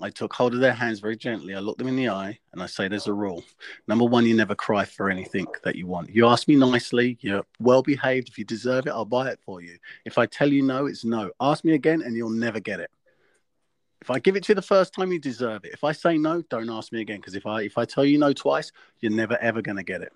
I 0.00 0.10
took 0.10 0.32
hold 0.32 0.54
of 0.54 0.60
their 0.60 0.72
hands 0.72 1.00
very 1.00 1.16
gently. 1.16 1.54
I 1.54 1.58
looked 1.58 1.78
them 1.78 1.88
in 1.88 1.96
the 1.96 2.08
eye 2.08 2.38
and 2.52 2.62
I 2.62 2.66
say, 2.66 2.86
There's 2.86 3.08
a 3.08 3.12
rule. 3.12 3.42
Number 3.88 4.04
one, 4.04 4.26
you 4.26 4.34
never 4.34 4.54
cry 4.54 4.84
for 4.84 5.10
anything 5.10 5.46
that 5.64 5.74
you 5.74 5.86
want. 5.86 6.10
You 6.10 6.28
ask 6.28 6.46
me 6.46 6.54
nicely, 6.54 7.18
you're 7.20 7.44
well 7.58 7.82
behaved. 7.82 8.28
If 8.28 8.38
you 8.38 8.44
deserve 8.44 8.86
it, 8.86 8.90
I'll 8.90 9.04
buy 9.04 9.28
it 9.28 9.40
for 9.44 9.60
you. 9.60 9.76
If 10.04 10.16
I 10.16 10.26
tell 10.26 10.52
you 10.52 10.62
no, 10.62 10.86
it's 10.86 11.04
no. 11.04 11.30
Ask 11.40 11.64
me 11.64 11.74
again 11.74 12.02
and 12.02 12.16
you'll 12.16 12.30
never 12.30 12.60
get 12.60 12.80
it. 12.80 12.90
If 14.00 14.10
I 14.10 14.20
give 14.20 14.36
it 14.36 14.44
to 14.44 14.52
you 14.52 14.54
the 14.54 14.62
first 14.62 14.94
time, 14.94 15.10
you 15.10 15.18
deserve 15.18 15.64
it. 15.64 15.72
If 15.72 15.82
I 15.82 15.90
say 15.90 16.16
no, 16.16 16.42
don't 16.42 16.70
ask 16.70 16.92
me 16.92 17.00
again. 17.00 17.16
Because 17.16 17.34
if 17.34 17.46
I 17.46 17.62
if 17.62 17.76
I 17.76 17.84
tell 17.84 18.04
you 18.04 18.18
no 18.18 18.32
twice, 18.32 18.70
you're 19.00 19.12
never 19.12 19.36
ever 19.38 19.60
gonna 19.62 19.82
get 19.82 20.02
it. 20.02 20.12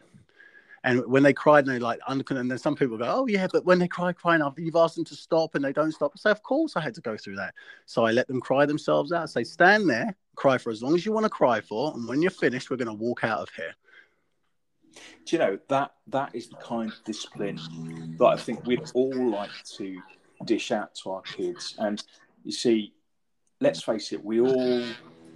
And 0.85 1.07
when 1.07 1.23
they 1.23 1.33
cried, 1.33 1.67
and 1.67 1.75
they 1.75 1.79
like, 1.79 2.01
and 2.09 2.25
then 2.51 2.59
some 2.59 2.75
people 2.75 2.99
go, 2.99 3.05
oh 3.07 3.27
yeah, 3.27 3.47
but 3.53 3.65
when 3.65 3.79
they 3.79 3.87
cry, 3.87 4.13
crying, 4.13 4.43
you've 4.57 4.77
asked 4.77 4.97
them 4.97 5.05
to 5.05 5.15
stop 5.15 5.55
and 5.55 5.65
they 5.65 5.73
don't 5.73 5.93
stop. 5.93 6.13
I 6.15 6.19
say, 6.19 6.31
of 6.31 6.43
course 6.43 6.77
I 6.77 6.81
had 6.81 6.95
to 6.95 7.01
go 7.01 7.17
through 7.17 7.37
that. 7.37 7.55
So 7.87 8.05
I 8.05 8.11
let 8.11 8.27
them 8.27 8.41
cry 8.41 8.67
themselves 8.67 9.13
out. 9.13 9.31
Say, 9.31 9.45
stand 9.45 9.89
there, 9.89 10.17
cry 10.35 10.59
for 10.59 10.71
as 10.71 10.83
long 10.83 10.95
as 10.95 11.07
you 11.07 11.13
want 11.13 11.25
to 11.25 11.31
cry 11.31 11.61
for, 11.61 11.93
and 11.95 12.09
when 12.09 12.21
you're 12.21 12.33
finished, 12.33 12.71
we're 12.71 12.77
going 12.77 12.89
to 12.89 12.95
walk 12.95 13.23
out 13.23 13.41
of 13.41 13.49
here. 13.51 13.75
Do 15.25 15.37
you 15.37 15.39
know 15.39 15.59
that 15.69 15.93
that 16.09 16.35
is 16.35 16.49
the 16.49 16.57
kind 16.57 16.91
of 16.91 17.05
discipline 17.05 18.17
that 18.19 18.27
I 18.27 18.37
think 18.37 18.67
we'd 18.67 18.91
all 18.95 19.31
like 19.31 19.51
to 19.77 20.03
dish 20.45 20.73
out 20.73 20.95
to 20.97 21.11
our 21.13 21.23
kids. 21.23 21.75
And 21.79 22.03
you 22.45 22.53
see, 22.53 22.93
let's 23.61 23.83
face 23.83 24.13
it, 24.13 24.23
we 24.23 24.41
all 24.41 24.85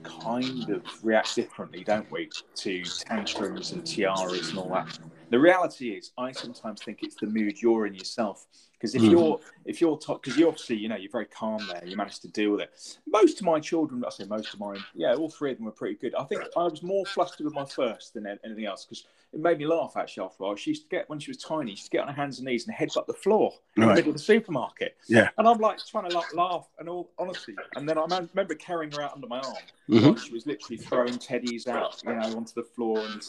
kind 0.03 0.69
of 0.71 0.83
react 1.03 1.35
differently, 1.35 1.85
don't 1.85 2.11
we, 2.11 2.31
to 2.57 2.83
tantrums 2.83 3.73
and 3.73 3.87
tiaras 3.87 4.51
and 4.51 4.59
all 4.59 4.71
that 4.71 4.99
the 5.31 5.39
reality 5.39 5.91
is, 5.91 6.13
I 6.19 6.33
sometimes 6.33 6.83
think 6.83 7.01
it's 7.03 7.17
the 7.17 7.27
mood 7.27 7.61
you're 7.61 7.87
in 7.87 7.95
yourself. 7.95 8.47
Because 8.79 8.95
if 8.95 9.03
mm. 9.03 9.11
you're 9.11 9.41
if 9.65 9.81
you're 9.81 9.97
because 9.97 10.37
you 10.37 10.49
obviously 10.49 10.77
you 10.77 10.89
know 10.89 10.97
you're 10.97 11.11
very 11.11 11.25
calm 11.27 11.67
there, 11.73 11.83
you 11.85 11.97
managed 11.97 12.21
to 12.23 12.29
deal 12.29 12.51
with 12.51 12.61
it. 12.61 12.99
Most 13.09 13.41
of 13.41 13.47
my 13.47 13.59
children, 13.59 14.05
I 14.05 14.11
say 14.11 14.25
most 14.25 14.53
of 14.53 14.61
mine, 14.61 14.85
yeah, 14.95 15.15
all 15.15 15.31
three 15.31 15.53
of 15.53 15.57
them 15.57 15.65
were 15.65 15.73
pretty 15.73 15.95
good. 15.95 16.15
I 16.15 16.25
think 16.25 16.43
I 16.57 16.65
was 16.65 16.83
more 16.83 17.07
flustered 17.07 17.47
with 17.47 17.55
my 17.55 17.65
first 17.65 18.13
than 18.13 18.27
anything 18.45 18.67
else 18.67 18.85
because 18.85 19.07
it 19.33 19.41
made 19.41 19.59
me 19.59 19.67
laugh 19.67 19.95
actually 19.97 20.25
after 20.25 20.43
a 20.43 20.47
while. 20.49 20.57
She 20.57 20.71
used 20.71 20.83
to 20.83 20.89
get 20.89 21.09
when 21.09 21.19
she 21.19 21.31
was 21.31 21.39
tiny, 21.39 21.71
she 21.71 21.81
used 21.81 21.85
to 21.85 21.91
get 21.91 22.03
on 22.03 22.09
her 22.09 22.15
hands 22.15 22.39
and 22.39 22.47
knees 22.47 22.69
and 22.69 22.77
headbutt 22.77 23.07
the 23.07 23.15
floor 23.15 23.53
in 23.77 23.83
right. 23.83 23.89
the 23.89 23.95
middle 23.95 24.11
of 24.11 24.17
the 24.17 24.23
supermarket. 24.23 24.97
Yeah, 25.09 25.31
and 25.39 25.49
I'm 25.49 25.59
like 25.59 25.79
trying 25.85 26.11
to 26.11 26.15
like, 26.15 26.35
laugh 26.35 26.69
and 26.79 26.87
all 26.87 27.11
honesty. 27.19 27.57
And 27.77 27.89
then 27.89 27.97
I 27.97 28.03
remember 28.05 28.55
carrying 28.55 28.93
her 28.93 29.03
out 29.03 29.15
under 29.15 29.27
my 29.27 29.39
arm. 29.39 29.55
Mm-hmm. 29.89 30.21
She 30.23 30.35
was 30.35 30.47
literally 30.47 30.77
throwing 30.77 31.15
teddies 31.15 31.67
out, 31.67 32.03
you 32.05 32.13
know, 32.13 32.37
onto 32.37 32.53
the 32.55 32.65
floor 32.75 32.99
and 32.99 33.23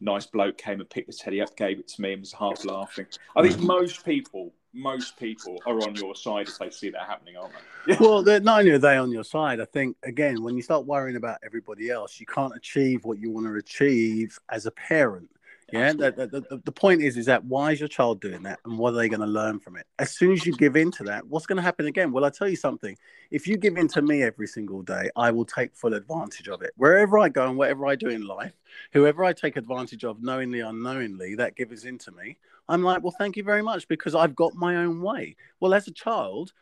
nice 0.00 0.26
bloke 0.26 0.58
came 0.58 0.80
and 0.80 0.88
picked 0.88 1.08
the 1.08 1.12
teddy 1.12 1.40
up, 1.40 1.56
gave 1.56 1.78
it 1.78 1.88
to 1.88 2.02
me, 2.02 2.12
and 2.12 2.20
was 2.20 2.32
half 2.32 2.64
laughing. 2.64 3.06
I 3.36 3.42
think 3.42 3.60
most 3.60 4.04
people, 4.04 4.52
most 4.72 5.16
people 5.18 5.60
are 5.66 5.76
on 5.82 5.94
your 5.96 6.14
side 6.14 6.48
if 6.48 6.58
they 6.58 6.70
see 6.70 6.90
that 6.90 7.02
happening, 7.02 7.36
aren't 7.36 7.52
they? 7.86 7.96
well, 8.00 8.22
not 8.22 8.60
only 8.60 8.70
are 8.72 8.78
they 8.78 8.96
on 8.96 9.10
your 9.10 9.24
side, 9.24 9.60
I 9.60 9.64
think 9.64 9.96
again, 10.02 10.42
when 10.42 10.56
you 10.56 10.62
start 10.62 10.86
worrying 10.86 11.16
about 11.16 11.38
everybody 11.44 11.90
else, 11.90 12.20
you 12.20 12.26
can't 12.26 12.54
achieve 12.54 13.04
what 13.04 13.18
you 13.18 13.30
want 13.30 13.46
to 13.46 13.54
achieve 13.54 14.38
as 14.50 14.66
a 14.66 14.70
parent. 14.70 15.28
Yeah, 15.70 15.92
the, 15.92 16.10
the, 16.12 16.26
the, 16.26 16.62
the, 16.64 16.72
point 16.72 17.02
is, 17.02 17.18
is 17.18 17.26
that 17.26 17.44
why 17.44 17.72
is 17.72 17.80
your 17.80 17.90
child 17.90 18.22
doing 18.22 18.42
that, 18.44 18.58
and 18.64 18.78
what 18.78 18.94
are 18.94 18.96
they 18.96 19.08
going 19.08 19.20
to 19.20 19.26
learn 19.26 19.60
from 19.60 19.76
it? 19.76 19.86
As 19.98 20.16
soon 20.16 20.32
as 20.32 20.46
you 20.46 20.56
give 20.56 20.76
in 20.76 20.90
to 20.92 21.04
that, 21.04 21.26
what's 21.26 21.44
going 21.44 21.56
to 21.56 21.62
happen 21.62 21.86
again? 21.86 22.10
Well, 22.10 22.24
I 22.24 22.30
tell 22.30 22.48
you 22.48 22.56
something. 22.56 22.96
If 23.30 23.46
you 23.46 23.58
give 23.58 23.76
in 23.76 23.86
to 23.88 24.00
me 24.00 24.22
every 24.22 24.46
single 24.46 24.80
day, 24.80 25.10
I 25.14 25.30
will 25.30 25.44
take 25.44 25.76
full 25.76 25.92
advantage 25.92 26.48
of 26.48 26.62
it. 26.62 26.72
Wherever 26.76 27.18
I 27.18 27.28
go 27.28 27.46
and 27.46 27.58
whatever 27.58 27.86
I 27.86 27.96
do 27.96 28.08
in 28.08 28.26
life, 28.26 28.54
whoever 28.94 29.24
I 29.24 29.34
take 29.34 29.58
advantage 29.58 30.04
of, 30.04 30.22
knowingly, 30.22 30.62
or 30.62 30.70
unknowingly, 30.70 31.34
that 31.34 31.54
gives 31.54 31.84
in 31.84 31.98
to 31.98 32.12
me, 32.12 32.38
I'm 32.70 32.82
like, 32.82 33.02
well, 33.02 33.14
thank 33.18 33.36
you 33.36 33.42
very 33.42 33.62
much 33.62 33.88
because 33.88 34.14
I've 34.14 34.34
got 34.34 34.54
my 34.54 34.76
own 34.76 35.02
way. 35.02 35.36
Well, 35.60 35.74
as 35.74 35.86
a 35.86 35.92
child, 35.92 36.54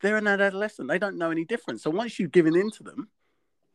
they're 0.00 0.16
an 0.16 0.26
adolescent; 0.26 0.88
they 0.88 0.98
don't 0.98 1.18
know 1.18 1.30
any 1.30 1.44
different. 1.44 1.80
So 1.80 1.90
once 1.90 2.18
you've 2.18 2.32
given 2.32 2.56
in 2.56 2.70
to 2.72 2.82
them, 2.82 3.08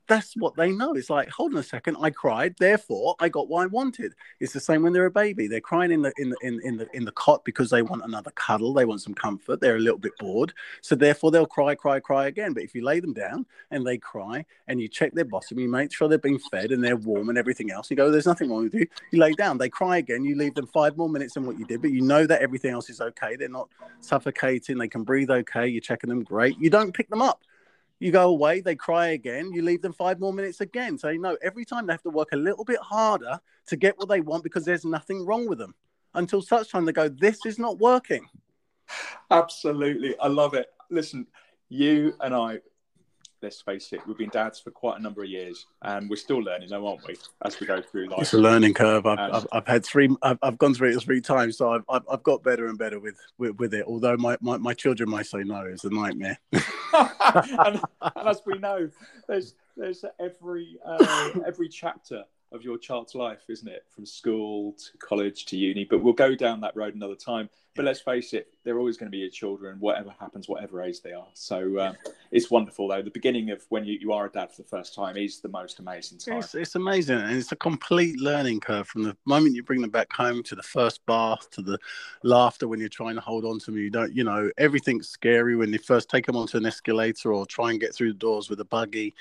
that's 0.07 0.35
what 0.35 0.55
they 0.55 0.71
know. 0.71 0.93
It's 0.93 1.09
like, 1.09 1.29
hold 1.29 1.53
on 1.53 1.59
a 1.59 1.63
second, 1.63 1.97
I 1.99 2.09
cried, 2.09 2.55
therefore 2.59 3.15
I 3.19 3.29
got 3.29 3.49
what 3.49 3.63
I 3.63 3.65
wanted. 3.67 4.13
It's 4.39 4.53
the 4.53 4.59
same 4.59 4.83
when 4.83 4.93
they're 4.93 5.05
a 5.05 5.11
baby. 5.11 5.47
They're 5.47 5.61
crying 5.61 5.91
in 5.91 6.01
the 6.01 6.13
in 6.17 6.29
the 6.29 6.37
in, 6.41 6.61
in 6.63 6.77
the 6.77 6.87
in 6.93 7.05
the 7.05 7.11
cot 7.13 7.43
because 7.45 7.69
they 7.69 7.81
want 7.81 8.03
another 8.03 8.31
cuddle, 8.31 8.73
they 8.73 8.85
want 8.85 9.01
some 9.01 9.13
comfort, 9.13 9.61
they're 9.61 9.77
a 9.77 9.79
little 9.79 9.97
bit 9.97 10.17
bored. 10.19 10.53
So 10.81 10.95
therefore 10.95 11.31
they'll 11.31 11.45
cry, 11.45 11.75
cry, 11.75 11.99
cry 11.99 12.27
again. 12.27 12.53
But 12.53 12.63
if 12.63 12.75
you 12.75 12.83
lay 12.83 12.99
them 12.99 13.13
down 13.13 13.45
and 13.71 13.85
they 13.85 13.97
cry 13.97 14.45
and 14.67 14.79
you 14.79 14.87
check 14.87 15.13
their 15.13 15.25
bottom, 15.25 15.59
you 15.59 15.69
make 15.69 15.93
sure 15.93 16.07
they're 16.07 16.17
being 16.17 16.39
fed 16.39 16.71
and 16.71 16.83
they're 16.83 16.97
warm 16.97 17.29
and 17.29 17.37
everything 17.37 17.71
else, 17.71 17.89
you 17.89 17.97
go, 17.97 18.11
There's 18.11 18.27
nothing 18.27 18.49
wrong 18.49 18.63
with 18.63 18.75
you. 18.75 18.87
You 19.11 19.19
lay 19.19 19.33
down, 19.33 19.57
they 19.57 19.69
cry 19.69 19.97
again, 19.97 20.23
you 20.23 20.35
leave 20.35 20.55
them 20.55 20.67
five 20.67 20.97
more 20.97 21.09
minutes 21.09 21.33
than 21.33 21.45
what 21.45 21.57
you 21.57 21.65
did, 21.65 21.81
but 21.81 21.91
you 21.91 22.01
know 22.01 22.25
that 22.25 22.41
everything 22.41 22.71
else 22.71 22.89
is 22.89 23.01
okay. 23.01 23.35
They're 23.35 23.49
not 23.49 23.69
suffocating, 24.01 24.77
they 24.77 24.87
can 24.87 25.03
breathe 25.03 25.29
okay, 25.29 25.67
you're 25.67 25.81
checking 25.81 26.09
them 26.09 26.23
great. 26.23 26.57
You 26.59 26.69
don't 26.69 26.93
pick 26.93 27.09
them 27.09 27.21
up 27.21 27.41
you 27.99 28.11
go 28.11 28.29
away, 28.29 28.61
they 28.61 28.75
cry 28.75 29.07
again, 29.07 29.51
you 29.53 29.61
leave 29.61 29.81
them 29.81 29.93
five 29.93 30.19
more 30.19 30.33
minutes 30.33 30.61
again. 30.61 30.97
So, 30.97 31.09
you 31.09 31.19
know, 31.19 31.37
every 31.41 31.65
time 31.65 31.87
they 31.87 31.93
have 31.93 32.03
to 32.03 32.09
work 32.09 32.29
a 32.33 32.37
little 32.37 32.65
bit 32.65 32.79
harder 32.79 33.39
to 33.67 33.75
get 33.75 33.97
what 33.97 34.09
they 34.09 34.21
want 34.21 34.43
because 34.43 34.65
there's 34.65 34.85
nothing 34.85 35.25
wrong 35.25 35.47
with 35.47 35.57
them 35.57 35.73
until 36.13 36.41
such 36.41 36.71
time 36.71 36.85
they 36.85 36.91
go, 36.91 37.09
This 37.09 37.45
is 37.45 37.59
not 37.59 37.79
working. 37.79 38.27
Absolutely. 39.31 40.17
I 40.19 40.27
love 40.27 40.53
it. 40.53 40.67
Listen, 40.89 41.25
you 41.69 42.13
and 42.19 42.35
I 42.35 42.59
let's 43.45 43.61
face 43.61 43.93
it, 43.93 44.01
we've 44.07 44.17
been 44.17 44.29
dads 44.29 44.59
for 44.59 44.71
quite 44.71 44.97
a 44.99 45.01
number 45.01 45.21
of 45.21 45.29
years, 45.29 45.67
and 45.83 46.09
we're 46.09 46.15
still 46.15 46.39
learning, 46.39 46.67
though, 46.67 46.87
aren't 46.87 47.05
we, 47.07 47.15
as 47.43 47.59
we 47.59 47.67
go 47.67 47.79
through 47.79 48.09
life? 48.09 48.21
It's 48.21 48.33
a 48.33 48.39
learning 48.39 48.73
curve. 48.73 49.05
I've, 49.05 49.19
I've, 49.19 49.47
I've, 49.51 49.67
had 49.67 49.85
three, 49.85 50.09
I've, 50.23 50.39
I've 50.41 50.57
gone 50.57 50.73
through 50.73 50.89
it 50.89 51.03
three 51.03 51.21
times, 51.21 51.55
so 51.57 51.71
I've, 51.71 51.83
I've, 51.87 52.01
I've 52.11 52.23
got 52.23 52.41
better 52.41 52.65
and 52.65 52.75
better 52.75 52.99
with, 52.99 53.19
with, 53.37 53.59
with, 53.59 53.75
it. 53.75 53.85
Although 53.85 54.17
my, 54.17 54.35
my, 54.41 54.57
my 54.57 54.73
children 54.73 55.11
might 55.11 55.27
say 55.27 55.43
no, 55.43 55.61
it's 55.61 55.83
a 55.83 55.91
nightmare. 55.91 56.39
and, 56.93 57.79
and, 58.01 58.27
as 58.27 58.41
we 58.47 58.57
know, 58.57 58.89
there's 59.27 59.53
there's 59.77 60.03
every 60.19 60.79
uh, 60.83 61.29
every 61.45 61.69
chapter 61.69 62.23
of 62.51 62.63
your 62.63 62.79
child's 62.79 63.13
life, 63.13 63.43
isn't 63.47 63.67
it? 63.67 63.85
From 63.93 64.07
school 64.07 64.73
to 64.73 64.97
college 64.97 65.45
to 65.45 65.57
uni, 65.57 65.85
but 65.87 66.01
we'll 66.01 66.13
go 66.13 66.33
down 66.33 66.61
that 66.61 66.75
road 66.75 66.95
another 66.95 67.15
time. 67.15 67.49
But 67.75 67.83
let's 67.83 67.99
face 67.99 68.33
it, 68.33 68.47
they're 68.63 68.79
always 68.79 68.95
going 68.97 69.07
to 69.07 69.11
be 69.11 69.19
your 69.19 69.29
children, 69.29 69.77
whatever 69.79 70.13
happens, 70.17 70.47
whatever 70.47 70.81
age 70.81 71.01
they 71.01 71.11
are. 71.11 71.27
So 71.33 71.79
um, 71.79 71.95
it's 72.31 72.49
wonderful, 72.49 72.87
though. 72.87 73.01
The 73.01 73.11
beginning 73.11 73.51
of 73.51 73.63
when 73.69 73.85
you, 73.85 73.97
you 73.99 74.13
are 74.13 74.25
a 74.25 74.31
dad 74.31 74.51
for 74.51 74.61
the 74.61 74.67
first 74.67 74.95
time 74.95 75.17
is 75.17 75.41
the 75.41 75.49
most 75.49 75.79
amazing 75.79 76.19
time. 76.19 76.39
It's, 76.39 76.55
it's 76.55 76.75
amazing, 76.75 77.19
and 77.19 77.35
it's 77.35 77.51
a 77.51 77.55
complete 77.57 78.19
learning 78.19 78.61
curve 78.61 78.87
from 78.87 79.03
the 79.03 79.15
moment 79.25 79.55
you 79.55 79.63
bring 79.63 79.81
them 79.81 79.89
back 79.89 80.11
home 80.13 80.41
to 80.43 80.55
the 80.55 80.63
first 80.63 81.05
bath 81.05 81.49
to 81.51 81.61
the 81.61 81.77
laughter 82.23 82.67
when 82.67 82.79
you're 82.79 82.87
trying 82.87 83.15
to 83.15 83.21
hold 83.21 83.43
on 83.43 83.59
to 83.59 83.65
them. 83.65 83.77
You 83.77 83.89
don't, 83.89 84.15
you 84.15 84.23
know, 84.23 84.49
everything's 84.57 85.09
scary 85.09 85.57
when 85.57 85.73
you 85.73 85.79
first 85.79 86.09
take 86.09 86.25
them 86.25 86.37
onto 86.37 86.57
an 86.57 86.65
escalator 86.65 87.33
or 87.33 87.45
try 87.45 87.71
and 87.71 87.79
get 87.79 87.93
through 87.93 88.13
the 88.13 88.19
doors 88.19 88.49
with 88.49 88.61
a 88.61 88.65
buggy 88.65 89.13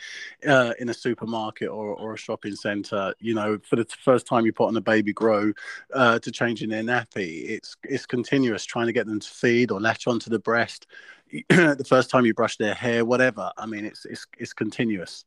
uh, 0.46 0.74
in 0.78 0.88
a 0.90 0.94
supermarket 0.94 1.68
or, 1.68 1.94
or 1.96 2.14
a 2.14 2.18
shopping 2.18 2.54
center. 2.54 3.12
You 3.18 3.34
know, 3.34 3.58
for 3.68 3.74
the 3.74 3.86
first 4.04 4.26
time 4.26 4.46
you 4.46 4.52
put 4.52 4.68
on 4.68 4.76
a 4.76 4.80
baby 4.80 5.12
grow 5.12 5.52
uh, 5.92 6.20
to 6.20 6.30
changing 6.30 6.68
their 6.68 6.84
nappy, 6.84 7.48
it's 7.48 7.76
it's 7.82 8.06
continuous 8.06 8.43
trying 8.64 8.86
to 8.86 8.92
get 8.92 9.06
them 9.06 9.20
to 9.20 9.28
feed 9.28 9.70
or 9.70 9.80
latch 9.80 10.06
onto 10.06 10.30
the 10.30 10.38
breast. 10.38 10.86
the 11.48 11.86
first 11.86 12.10
time 12.10 12.26
you 12.26 12.34
brush 12.34 12.56
their 12.56 12.74
hair, 12.74 13.04
whatever. 13.04 13.50
I 13.56 13.66
mean, 13.66 13.84
it's 13.84 14.04
it's 14.04 14.26
it's 14.38 14.52
continuous. 14.52 15.24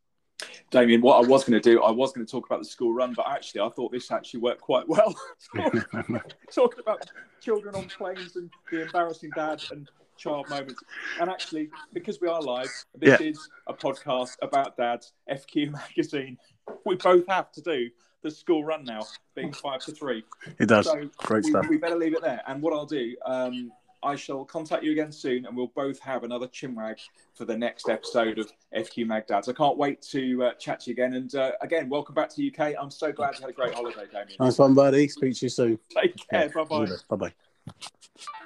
Damien, 0.70 1.02
what 1.02 1.24
I 1.24 1.28
was 1.28 1.44
going 1.44 1.60
to 1.60 1.70
do, 1.70 1.82
I 1.82 1.90
was 1.90 2.12
going 2.12 2.26
to 2.26 2.32
talk 2.32 2.46
about 2.46 2.60
the 2.60 2.66
school 2.66 2.94
run, 2.94 3.14
but 3.16 3.28
actually, 3.28 3.62
I 3.62 3.70
thought 3.70 3.92
this 3.92 4.12
actually 4.12 4.42
worked 4.42 4.62
quite 4.62 4.88
well. 4.88 5.16
Talking 6.52 6.80
about 6.80 7.10
children 7.42 7.74
on 7.76 7.88
planes 7.88 8.36
and 8.36 8.52
the 8.72 8.84
embarrassing 8.84 9.32
dad 9.36 9.64
and 9.72 9.90
child 10.18 10.50
moments. 10.50 10.82
And 11.20 11.30
actually, 11.30 11.70
because 11.94 12.22
we 12.22 12.28
are 12.28 12.42
live, 12.42 12.70
this 12.96 13.20
yeah. 13.20 13.28
is 13.28 13.50
a 13.68 13.74
podcast 13.74 14.36
about 14.42 14.78
dads, 14.78 15.14
FQ 15.32 15.72
magazine. 15.88 16.38
We 16.86 16.96
both 16.96 17.28
have 17.28 17.52
to 17.54 17.62
do 17.62 17.90
the 18.30 18.36
school 18.36 18.64
run 18.64 18.84
now, 18.84 19.02
being 19.36 19.54
five 19.54 19.82
to 19.82 19.92
three. 19.92 20.24
It 20.60 20.68
does. 20.68 20.86
So 20.86 21.10
Great 21.18 21.46
we, 21.46 21.50
stuff. 21.52 21.68
We 21.70 21.78
better 21.78 21.96
leave 21.96 22.14
it 22.14 22.22
there. 22.22 22.42
And 22.48 22.62
what 22.62 22.74
I'll 22.74 22.86
do, 22.86 23.16
um, 23.26 23.72
I 24.04 24.16
shall 24.16 24.46
contact 24.46 24.84
you 24.84 24.92
again 24.92 25.12
soon, 25.12 25.46
and 25.46 25.56
we'll 25.56 25.72
both 25.76 26.00
have 26.00 26.24
another 26.24 26.48
chinwag 26.48 26.98
for 27.34 27.46
the 27.46 27.58
next 27.58 27.90
episode 27.90 28.40
of 28.40 28.52
FQ 28.76 29.08
Mag 29.08 29.28
Dads. 29.28 29.50
I 29.50 29.54
can't 29.54 29.78
wait 29.78 30.02
to 30.04 30.44
uh, 30.44 30.54
chat 30.54 30.82
to 30.82 30.90
you 30.90 30.94
again. 30.94 31.14
And 31.14 31.34
uh, 31.36 31.52
again, 31.62 31.90
welcome 31.90 32.14
back 32.14 32.30
to 32.36 32.48
UK. 32.48 32.76
I'm 32.80 32.92
so 32.92 33.12
glad 33.12 33.36
you 33.36 33.42
had 33.42 33.50
a 33.50 33.54
great 33.54 33.74
holiday, 33.74 34.06
Damien. 34.12 34.36
Nice 34.40 34.58
one, 34.58 34.74
buddy. 34.74 35.08
Speak 35.08 35.36
to 35.36 35.46
you 35.46 35.50
soon. 35.50 35.80
Take 35.90 36.16
care. 36.30 36.50
Bye 36.50 36.64
bye. 36.64 36.88
Bye 37.10 37.16
bye. 37.16 38.44